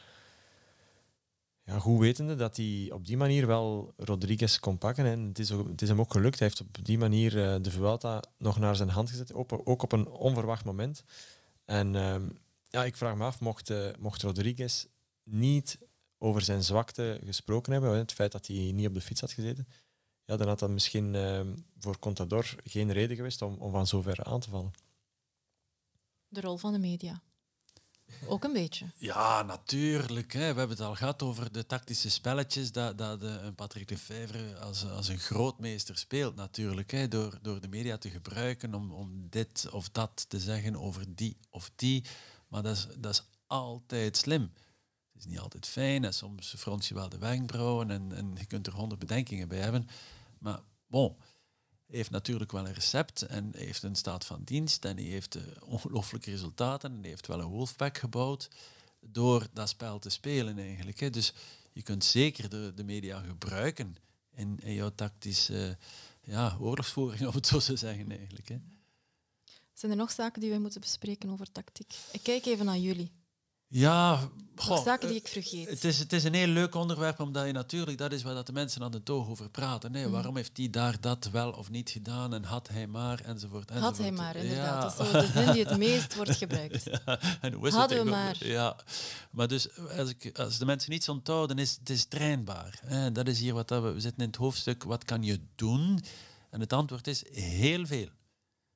ja, 1.64 1.78
goed 1.78 2.00
wetende 2.00 2.34
dat 2.34 2.56
hij 2.56 2.90
op 2.92 3.06
die 3.06 3.16
manier 3.16 3.46
wel 3.46 3.92
Rodriguez 3.96 4.58
kon 4.58 4.78
pakken. 4.78 5.04
En 5.04 5.20
het 5.20 5.38
is, 5.38 5.48
het 5.48 5.82
is 5.82 5.88
hem 5.88 6.00
ook 6.00 6.12
gelukt. 6.12 6.38
Hij 6.38 6.48
heeft 6.48 6.60
op 6.60 6.84
die 6.84 6.98
manier 6.98 7.36
uh, 7.36 7.56
de 7.62 7.70
Vuelta 7.70 8.22
nog 8.38 8.58
naar 8.58 8.76
zijn 8.76 8.88
hand 8.88 9.10
gezet, 9.10 9.34
ook 9.64 9.82
op 9.82 9.92
een 9.92 10.08
onverwacht 10.08 10.64
moment. 10.64 11.04
En 11.64 11.94
uh, 11.94 12.16
ja, 12.68 12.84
ik 12.84 12.96
vraag 12.96 13.16
me 13.16 13.24
af, 13.24 13.40
mocht, 13.40 13.70
uh, 13.70 13.88
mocht 13.98 14.22
Rodriguez 14.22 14.86
niet 15.22 15.78
over 16.18 16.42
zijn 16.42 16.62
zwakte 16.62 17.20
gesproken 17.24 17.72
hebben, 17.72 17.96
het 17.96 18.12
feit 18.12 18.32
dat 18.32 18.46
hij 18.46 18.72
niet 18.74 18.86
op 18.86 18.94
de 18.94 19.00
fiets 19.00 19.20
had 19.20 19.32
gezeten, 19.32 19.68
ja, 20.24 20.36
dan 20.36 20.48
had 20.48 20.58
dat 20.58 20.70
misschien 20.70 21.14
ehm, 21.14 21.56
voor 21.78 21.98
Contador 21.98 22.54
geen 22.64 22.92
reden 22.92 23.16
geweest 23.16 23.42
om, 23.42 23.56
om 23.58 23.70
van 23.70 23.86
zover 23.86 24.24
aan 24.24 24.40
te 24.40 24.50
vallen. 24.50 24.72
De 26.28 26.40
rol 26.40 26.56
van 26.56 26.72
de 26.72 26.78
media. 26.78 27.22
Ook 28.26 28.44
een 28.44 28.52
beetje. 28.52 28.86
Ja, 28.96 29.42
natuurlijk. 29.42 30.32
Hè. 30.32 30.52
We 30.52 30.58
hebben 30.58 30.76
het 30.76 30.80
al 30.80 30.94
gehad 30.94 31.22
over 31.22 31.52
de 31.52 31.66
tactische 31.66 32.10
spelletjes 32.10 32.72
dat, 32.72 32.98
dat 32.98 33.20
de, 33.20 33.26
een 33.26 33.54
Patrick 33.54 33.90
Lefevre 33.90 34.56
als, 34.58 34.88
als 34.88 35.08
een 35.08 35.18
grootmeester 35.18 35.98
speelt 35.98 36.36
natuurlijk. 36.36 36.90
Hè. 36.90 37.08
Door, 37.08 37.38
door 37.42 37.60
de 37.60 37.68
media 37.68 37.98
te 37.98 38.10
gebruiken 38.10 38.74
om, 38.74 38.92
om 38.92 39.26
dit 39.30 39.68
of 39.70 39.90
dat 39.90 40.24
te 40.28 40.40
zeggen 40.40 40.76
over 40.76 41.14
die 41.14 41.36
of 41.50 41.70
die. 41.76 42.04
Maar 42.48 42.62
dat 42.62 42.76
is, 42.76 42.86
dat 42.98 43.12
is 43.12 43.22
altijd 43.46 44.16
slim. 44.16 44.52
Het 45.12 45.22
is 45.22 45.26
niet 45.26 45.38
altijd 45.38 45.66
fijn 45.66 46.04
en 46.04 46.14
soms 46.14 46.54
frons 46.58 46.88
je 46.88 46.94
wel 46.94 47.08
de 47.08 47.18
wenkbrauwen 47.18 47.90
en, 47.90 48.12
en 48.12 48.34
je 48.38 48.46
kunt 48.46 48.66
er 48.66 48.72
honderd 48.72 49.00
bedenkingen 49.00 49.48
bij 49.48 49.60
hebben. 49.60 49.88
Maar 50.38 50.60
bon, 50.86 51.16
heeft 51.94 52.10
natuurlijk 52.10 52.52
wel 52.52 52.66
een 52.66 52.74
recept 52.74 53.22
en 53.22 53.50
heeft 53.56 53.82
een 53.82 53.94
staat 53.94 54.24
van 54.24 54.42
dienst 54.44 54.84
en 54.84 54.96
hij 54.96 55.04
heeft 55.04 55.36
uh, 55.36 55.42
ongelooflijke 55.74 56.30
resultaten 56.30 56.92
en 56.92 57.00
hij 57.00 57.08
heeft 57.08 57.26
wel 57.26 57.40
een 57.40 57.48
wolfpack 57.48 57.98
gebouwd 57.98 58.48
door 59.00 59.46
dat 59.52 59.68
spel 59.68 59.98
te 59.98 60.10
spelen 60.10 60.58
eigenlijk. 60.58 61.00
Hè. 61.00 61.10
Dus 61.10 61.32
je 61.72 61.82
kunt 61.82 62.04
zeker 62.04 62.48
de, 62.48 62.72
de 62.74 62.84
media 62.84 63.20
gebruiken 63.20 63.96
in, 64.34 64.58
in 64.62 64.74
jouw 64.74 64.90
tactische 64.90 65.78
ja, 66.20 66.56
oorlogsvoering, 66.60 67.26
om 67.28 67.34
het 67.34 67.46
zo 67.46 67.58
te 67.58 67.76
zeggen 67.76 68.10
eigenlijk. 68.10 68.48
Hè. 68.48 68.58
Zijn 69.72 69.92
er 69.92 69.98
nog 69.98 70.10
zaken 70.10 70.40
die 70.40 70.50
we 70.50 70.58
moeten 70.58 70.80
bespreken 70.80 71.30
over 71.30 71.52
tactiek? 71.52 71.94
Ik 72.12 72.22
kijk 72.22 72.46
even 72.46 72.64
naar 72.64 72.78
jullie. 72.78 73.12
Ja, 73.76 74.28
goh, 74.56 74.84
zaken 74.84 75.08
die 75.08 75.16
ik 75.16 75.28
vergeet. 75.28 75.68
Het 75.68 75.84
is, 75.84 75.98
het 75.98 76.12
is 76.12 76.24
een 76.24 76.34
heel 76.34 76.46
leuk 76.46 76.74
onderwerp, 76.74 77.20
omdat 77.20 77.46
je 77.46 77.52
natuurlijk, 77.52 77.98
dat 77.98 78.12
is 78.12 78.22
waar 78.22 78.34
dat 78.34 78.46
de 78.46 78.52
mensen 78.52 78.82
aan 78.82 78.90
de 78.90 79.02
toog 79.02 79.28
over 79.28 79.50
praten. 79.50 79.92
Nee, 79.92 80.06
mm. 80.06 80.12
Waarom 80.12 80.36
heeft 80.36 80.56
hij 80.56 80.70
daar 80.70 81.00
dat 81.00 81.28
wel 81.32 81.50
of 81.50 81.70
niet 81.70 81.90
gedaan 81.90 82.34
en 82.34 82.44
had 82.44 82.68
hij 82.68 82.86
maar, 82.86 83.20
enzovoort. 83.20 83.70
enzovoort. 83.70 83.96
Had 83.96 83.98
hij 83.98 84.12
maar, 84.12 84.36
inderdaad. 84.36 84.96
Dat 84.96 85.06
is 85.06 85.12
de 85.12 85.40
zin 85.42 85.52
die 85.52 85.64
het 85.64 85.78
meest 85.78 86.14
wordt 86.14 86.36
gebruikt. 86.42 86.84
Ja, 86.84 87.20
en 87.40 87.52
hoe 87.52 87.66
is 87.66 87.74
Hadden 87.74 87.98
het 87.98 88.06
we 88.06 88.12
maar. 88.12 88.46
Ja, 88.46 88.76
maar 89.30 89.48
dus 89.48 89.68
als, 89.98 90.10
ik, 90.10 90.38
als 90.38 90.58
de 90.58 90.64
mensen 90.64 90.90
niets 90.90 91.08
onthouden, 91.08 91.58
is 91.58 91.76
het 91.78 91.90
is 91.90 92.04
trainbaar. 92.04 92.80
Hè. 92.84 93.12
Dat 93.12 93.28
is 93.28 93.40
hier 93.40 93.54
wat 93.54 93.68
dat 93.68 93.82
we, 93.82 93.92
we 93.92 94.00
zitten 94.00 94.20
in 94.20 94.28
het 94.28 94.36
hoofdstuk, 94.36 94.82
wat 94.82 95.04
kan 95.04 95.22
je 95.22 95.40
doen? 95.54 96.04
En 96.50 96.60
het 96.60 96.72
antwoord 96.72 97.06
is 97.06 97.24
heel 97.32 97.86
veel. 97.86 98.08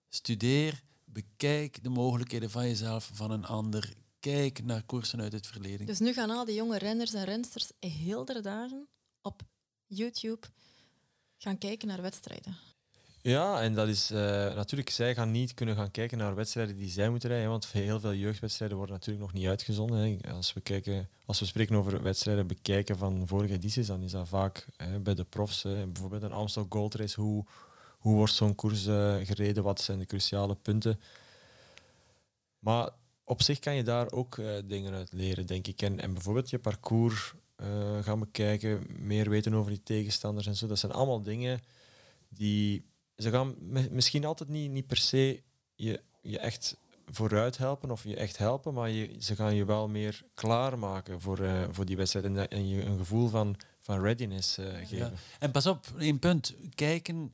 Studeer, 0.09 0.83
bekijk 1.05 1.83
de 1.83 1.89
mogelijkheden 1.89 2.51
van 2.51 2.67
jezelf, 2.67 3.11
van 3.13 3.31
een 3.31 3.47
ander 3.47 3.93
Kijk 4.21 4.65
naar 4.65 4.83
koersen 4.83 5.21
uit 5.21 5.33
het 5.33 5.47
verleden. 5.47 5.87
Dus 5.87 5.99
nu 5.99 6.13
gaan 6.13 6.31
al 6.31 6.45
die 6.45 6.55
jonge 6.55 6.79
renners 6.79 7.15
en 7.15 7.25
rensters 7.25 7.73
heel 7.81 8.25
de 8.25 8.41
dagen 8.41 8.89
op 9.23 9.43
YouTube 9.87 10.47
gaan 11.37 11.59
kijken 11.59 11.89
naar 11.89 12.03
wedstrijden. 12.03 12.57
Ja, 13.23 13.61
en 13.63 13.75
dat 13.75 13.89
is 13.89 14.11
uh, 14.11 14.19
natuurlijk, 14.55 14.91
zij 14.91 15.15
gaan 15.15 15.31
niet 15.31 15.55
kunnen 15.55 15.77
gaan 15.77 15.91
kijken 15.91 16.19
naar 16.19 16.35
wedstrijden 16.35 16.77
die 16.77 16.91
zij 16.91 17.11
moeten 17.11 17.29
rijden, 17.29 17.49
want 17.51 17.67
heel 17.67 18.01
veel 18.01 18.15
jeugdwedstrijden 18.15 18.77
worden 18.77 18.95
natuurlijk 18.95 19.25
nog 19.25 19.33
niet 19.33 19.47
uitgezonden. 19.47 19.99
Hè. 19.99 20.33
Als, 20.33 20.53
we 20.53 20.61
kijken, 20.61 21.09
als 21.27 21.41
we 21.41 21.47
spreken 21.47 21.77
over 21.77 22.03
wedstrijden 22.03 22.47
bekijken 22.47 22.99
van 22.99 23.27
vorige 23.27 23.53
edities, 23.53 23.87
dan 23.87 24.03
is 24.03 24.11
dat 24.11 24.29
vaak 24.29 24.67
hè, 24.77 24.99
bij 24.99 25.15
de 25.15 25.25
profs, 25.25 25.63
hè, 25.63 25.87
bijvoorbeeld 25.87 26.23
een 26.23 26.33
Amstel 26.33 26.67
Gold 26.69 26.95
Race, 26.95 27.21
hoe, 27.21 27.45
hoe 27.99 28.15
wordt 28.15 28.33
zo'n 28.33 28.55
koers 28.55 28.87
uh, 28.87 29.17
gereden, 29.23 29.63
wat 29.63 29.81
zijn 29.81 29.99
de 29.99 30.07
cruciale 30.07 30.55
punten. 30.55 31.01
Maar 32.59 32.91
op 33.29 33.43
zich 33.43 33.59
kan 33.59 33.75
je 33.75 33.83
daar 33.83 34.13
ook 34.13 34.37
uh, 34.37 34.51
dingen 34.65 34.95
uit 34.95 35.13
leren, 35.13 35.47
denk 35.47 35.67
ik. 35.67 35.83
En, 35.83 36.01
en 36.01 36.13
bijvoorbeeld 36.13 36.51
je 36.51 36.59
parcours 36.59 37.35
gaan 38.01 38.19
bekijken, 38.19 38.87
meer 38.99 39.31
weten 39.31 39.55
over 39.55 39.71
die 39.71 39.83
tegenstanders 39.83 40.47
en 40.47 40.57
zo. 40.57 40.67
Dat 40.67 40.79
zijn 40.79 40.93
allemaal 40.93 41.23
dingen 41.23 41.61
die 42.29 42.85
ze 43.17 43.31
gaan 43.31 43.55
misschien 43.91 44.25
altijd 44.25 44.49
niet, 44.49 44.71
niet 44.71 44.87
per 44.87 44.97
se 44.97 45.43
je, 45.75 46.01
je 46.21 46.39
echt 46.39 46.77
vooruit 47.07 47.59
helpen 47.59 47.91
of 47.91 48.05
je 48.05 48.17
echt 48.17 48.39
helpen, 48.39 48.75
maar 48.75 48.91
je, 48.91 49.17
ze 49.19 49.37
gaan 49.37 49.55
je 49.55 49.65
wel 49.65 49.89
meer 49.89 50.23
klaarmaken 50.35 51.21
voor, 51.21 51.41
uh, 51.41 51.65
voor 51.71 51.85
die 51.85 51.97
wedstrijd 51.97 52.25
en, 52.25 52.49
en, 52.49 52.69
je 52.69 52.83
een 52.83 52.99
gevoel 52.99 53.29
van, 53.29 53.57
van 53.79 54.01
readiness 54.01 54.55
geven. 54.55 54.97
Ja. 54.97 55.13
En 55.39 55.51
pas 55.51 55.67
op, 55.67 55.87
één 55.99 56.19
punt. 56.19 56.55
Kijken, 56.75 57.33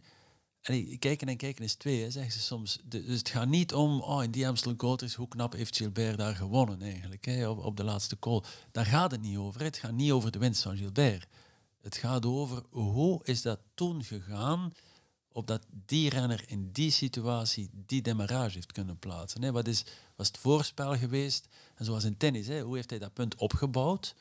kijken 0.99 1.29
en 1.29 1.37
kijken 1.37 1.65
is 1.65 1.75
twee, 1.75 2.11
zeggen 2.11 2.33
ze 2.33 2.41
soms. 2.41 2.79
dus 2.85 3.19
het 3.19 3.29
gaat 3.29 3.49
niet 3.49 3.75
om, 3.75 4.01
oh, 4.01 4.23
in 4.23 4.31
die 4.31 4.49
Amstel 4.49 4.75
Gold 4.77 5.15
hoe 5.15 5.29
knap 5.29 5.53
heeft 5.53 5.77
Gilbert 5.77 6.19
daar 6.19 6.37
gewonnen 6.37 6.83
eigenlijk, 6.83 7.25
hè, 7.25 7.49
op, 7.49 7.77
de 7.77 7.85
laatste 7.85 8.19
call. 8.19 8.43
Daar 8.71 8.87
gaat 8.87 9.11
het 9.11 9.21
niet 9.21 9.37
over. 9.37 9.63
Het 9.63 9.77
gaat 9.77 9.93
niet 9.93 10.11
over 10.11 10.31
de 10.31 10.39
winst 10.39 10.63
van 10.63 10.77
Gilbert. 10.77 11.27
Het 11.81 11.97
gaat 11.97 12.27
over 12.27 12.63
hoe 12.71 13.21
is 13.25 13.43
dat 13.43 13.59
toen 13.75 14.05
gegaan 14.05 14.73
opdat 15.29 15.67
die 15.87 16.11
renner 16.11 16.45
in 16.47 16.73
die 16.73 16.91
situatie 16.91 17.71
die 17.73 18.03
demarrage 18.03 18.55
heeft 18.55 18.73
kunnen 18.73 18.99
plaatsen. 18.99 19.53
Wat 19.53 19.69
is, 19.69 19.85
was 20.17 20.27
het 20.27 20.39
voorspel 20.39 20.97
geweest? 20.97 21.49
En 21.75 21.85
zoals 21.85 22.05
in 22.05 22.17
tennis, 22.17 22.47
hè, 22.47 22.61
hoe 22.61 22.77
heeft 22.77 22.91
hij 22.91 22.99
dat 22.99 23.13
punt 23.13 23.35
opgebouwd? 23.35 24.15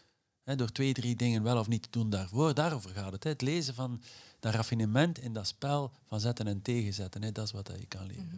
Door 0.43 0.71
twee, 0.71 0.93
drie 0.93 1.15
dingen 1.15 1.43
wel 1.43 1.58
of 1.58 1.67
niet 1.67 1.82
te 1.82 1.89
doen 1.91 2.10
daarvoor. 2.10 2.53
Daarover 2.53 2.89
gaat 2.89 3.12
het. 3.12 3.23
Het 3.23 3.41
lezen 3.41 3.73
van 3.73 4.01
dat 4.39 4.53
raffinement 4.53 5.19
in 5.19 5.34
dat 5.34 5.47
spel 5.47 5.91
van 6.08 6.19
zetten 6.19 6.47
en 6.47 6.62
tegenzetten. 6.62 7.34
Dat 7.34 7.45
is 7.45 7.51
wat 7.51 7.71
je 7.79 7.86
kan 7.86 8.06
leren. 8.06 8.25
Mhm. 8.25 8.38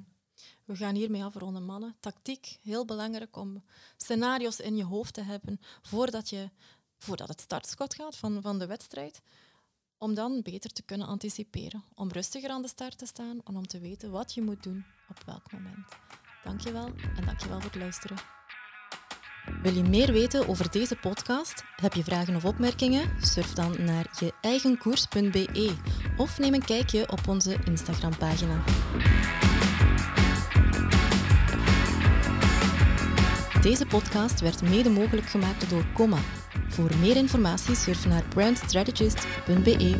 We 0.65 0.75
gaan 0.75 0.95
hiermee 0.95 1.23
afronden, 1.23 1.63
mannen. 1.63 1.95
Tactiek, 1.99 2.57
heel 2.61 2.85
belangrijk 2.85 3.37
om 3.37 3.63
scenario's 3.97 4.59
in 4.59 4.75
je 4.75 4.83
hoofd 4.83 5.13
te 5.13 5.21
hebben 5.21 5.59
voordat, 5.81 6.29
je, 6.29 6.49
voordat 6.97 7.27
het 7.27 7.41
startschot 7.41 7.93
gaat 7.93 8.15
van, 8.15 8.41
van 8.41 8.59
de 8.59 8.65
wedstrijd 8.65 9.21
om 9.97 10.13
dan 10.13 10.41
beter 10.41 10.71
te 10.71 10.81
kunnen 10.81 11.07
anticiperen, 11.07 11.83
om 11.93 12.11
rustiger 12.11 12.49
aan 12.49 12.61
de 12.61 12.67
start 12.67 12.97
te 12.97 13.05
staan 13.05 13.41
en 13.43 13.55
om 13.55 13.67
te 13.67 13.79
weten 13.79 14.11
wat 14.11 14.33
je 14.33 14.41
moet 14.41 14.63
doen 14.63 14.85
op 15.09 15.23
welk 15.25 15.51
moment. 15.51 15.87
Dankjewel 16.43 16.85
en 17.15 17.25
dankjewel 17.25 17.61
voor 17.61 17.71
het 17.71 17.79
luisteren. 17.79 18.17
Wil 19.61 19.73
je 19.73 19.83
meer 19.83 20.11
weten 20.11 20.47
over 20.47 20.71
deze 20.71 20.95
podcast? 20.95 21.63
Heb 21.81 21.93
je 21.93 22.03
vragen 22.03 22.35
of 22.35 22.45
opmerkingen? 22.45 23.09
Surf 23.21 23.53
dan 23.53 23.75
naar 23.79 24.05
je 24.19 24.33
eigenkoers.be 24.41 25.71
of 26.17 26.39
neem 26.39 26.53
een 26.53 26.65
kijkje 26.65 27.11
op 27.11 27.27
onze 27.27 27.55
Instagram-pagina. 27.63 28.63
Deze 33.61 33.85
podcast 33.85 34.39
werd 34.41 34.61
mede 34.61 34.89
mogelijk 34.89 35.27
gemaakt 35.27 35.69
door 35.69 35.85
Comma 35.93 36.19
voor 36.75 36.91
meer 36.99 37.15
informatie 37.15 37.75
surf 37.75 38.07
naar 38.07 38.23
brandstrategist.be. 38.29 39.95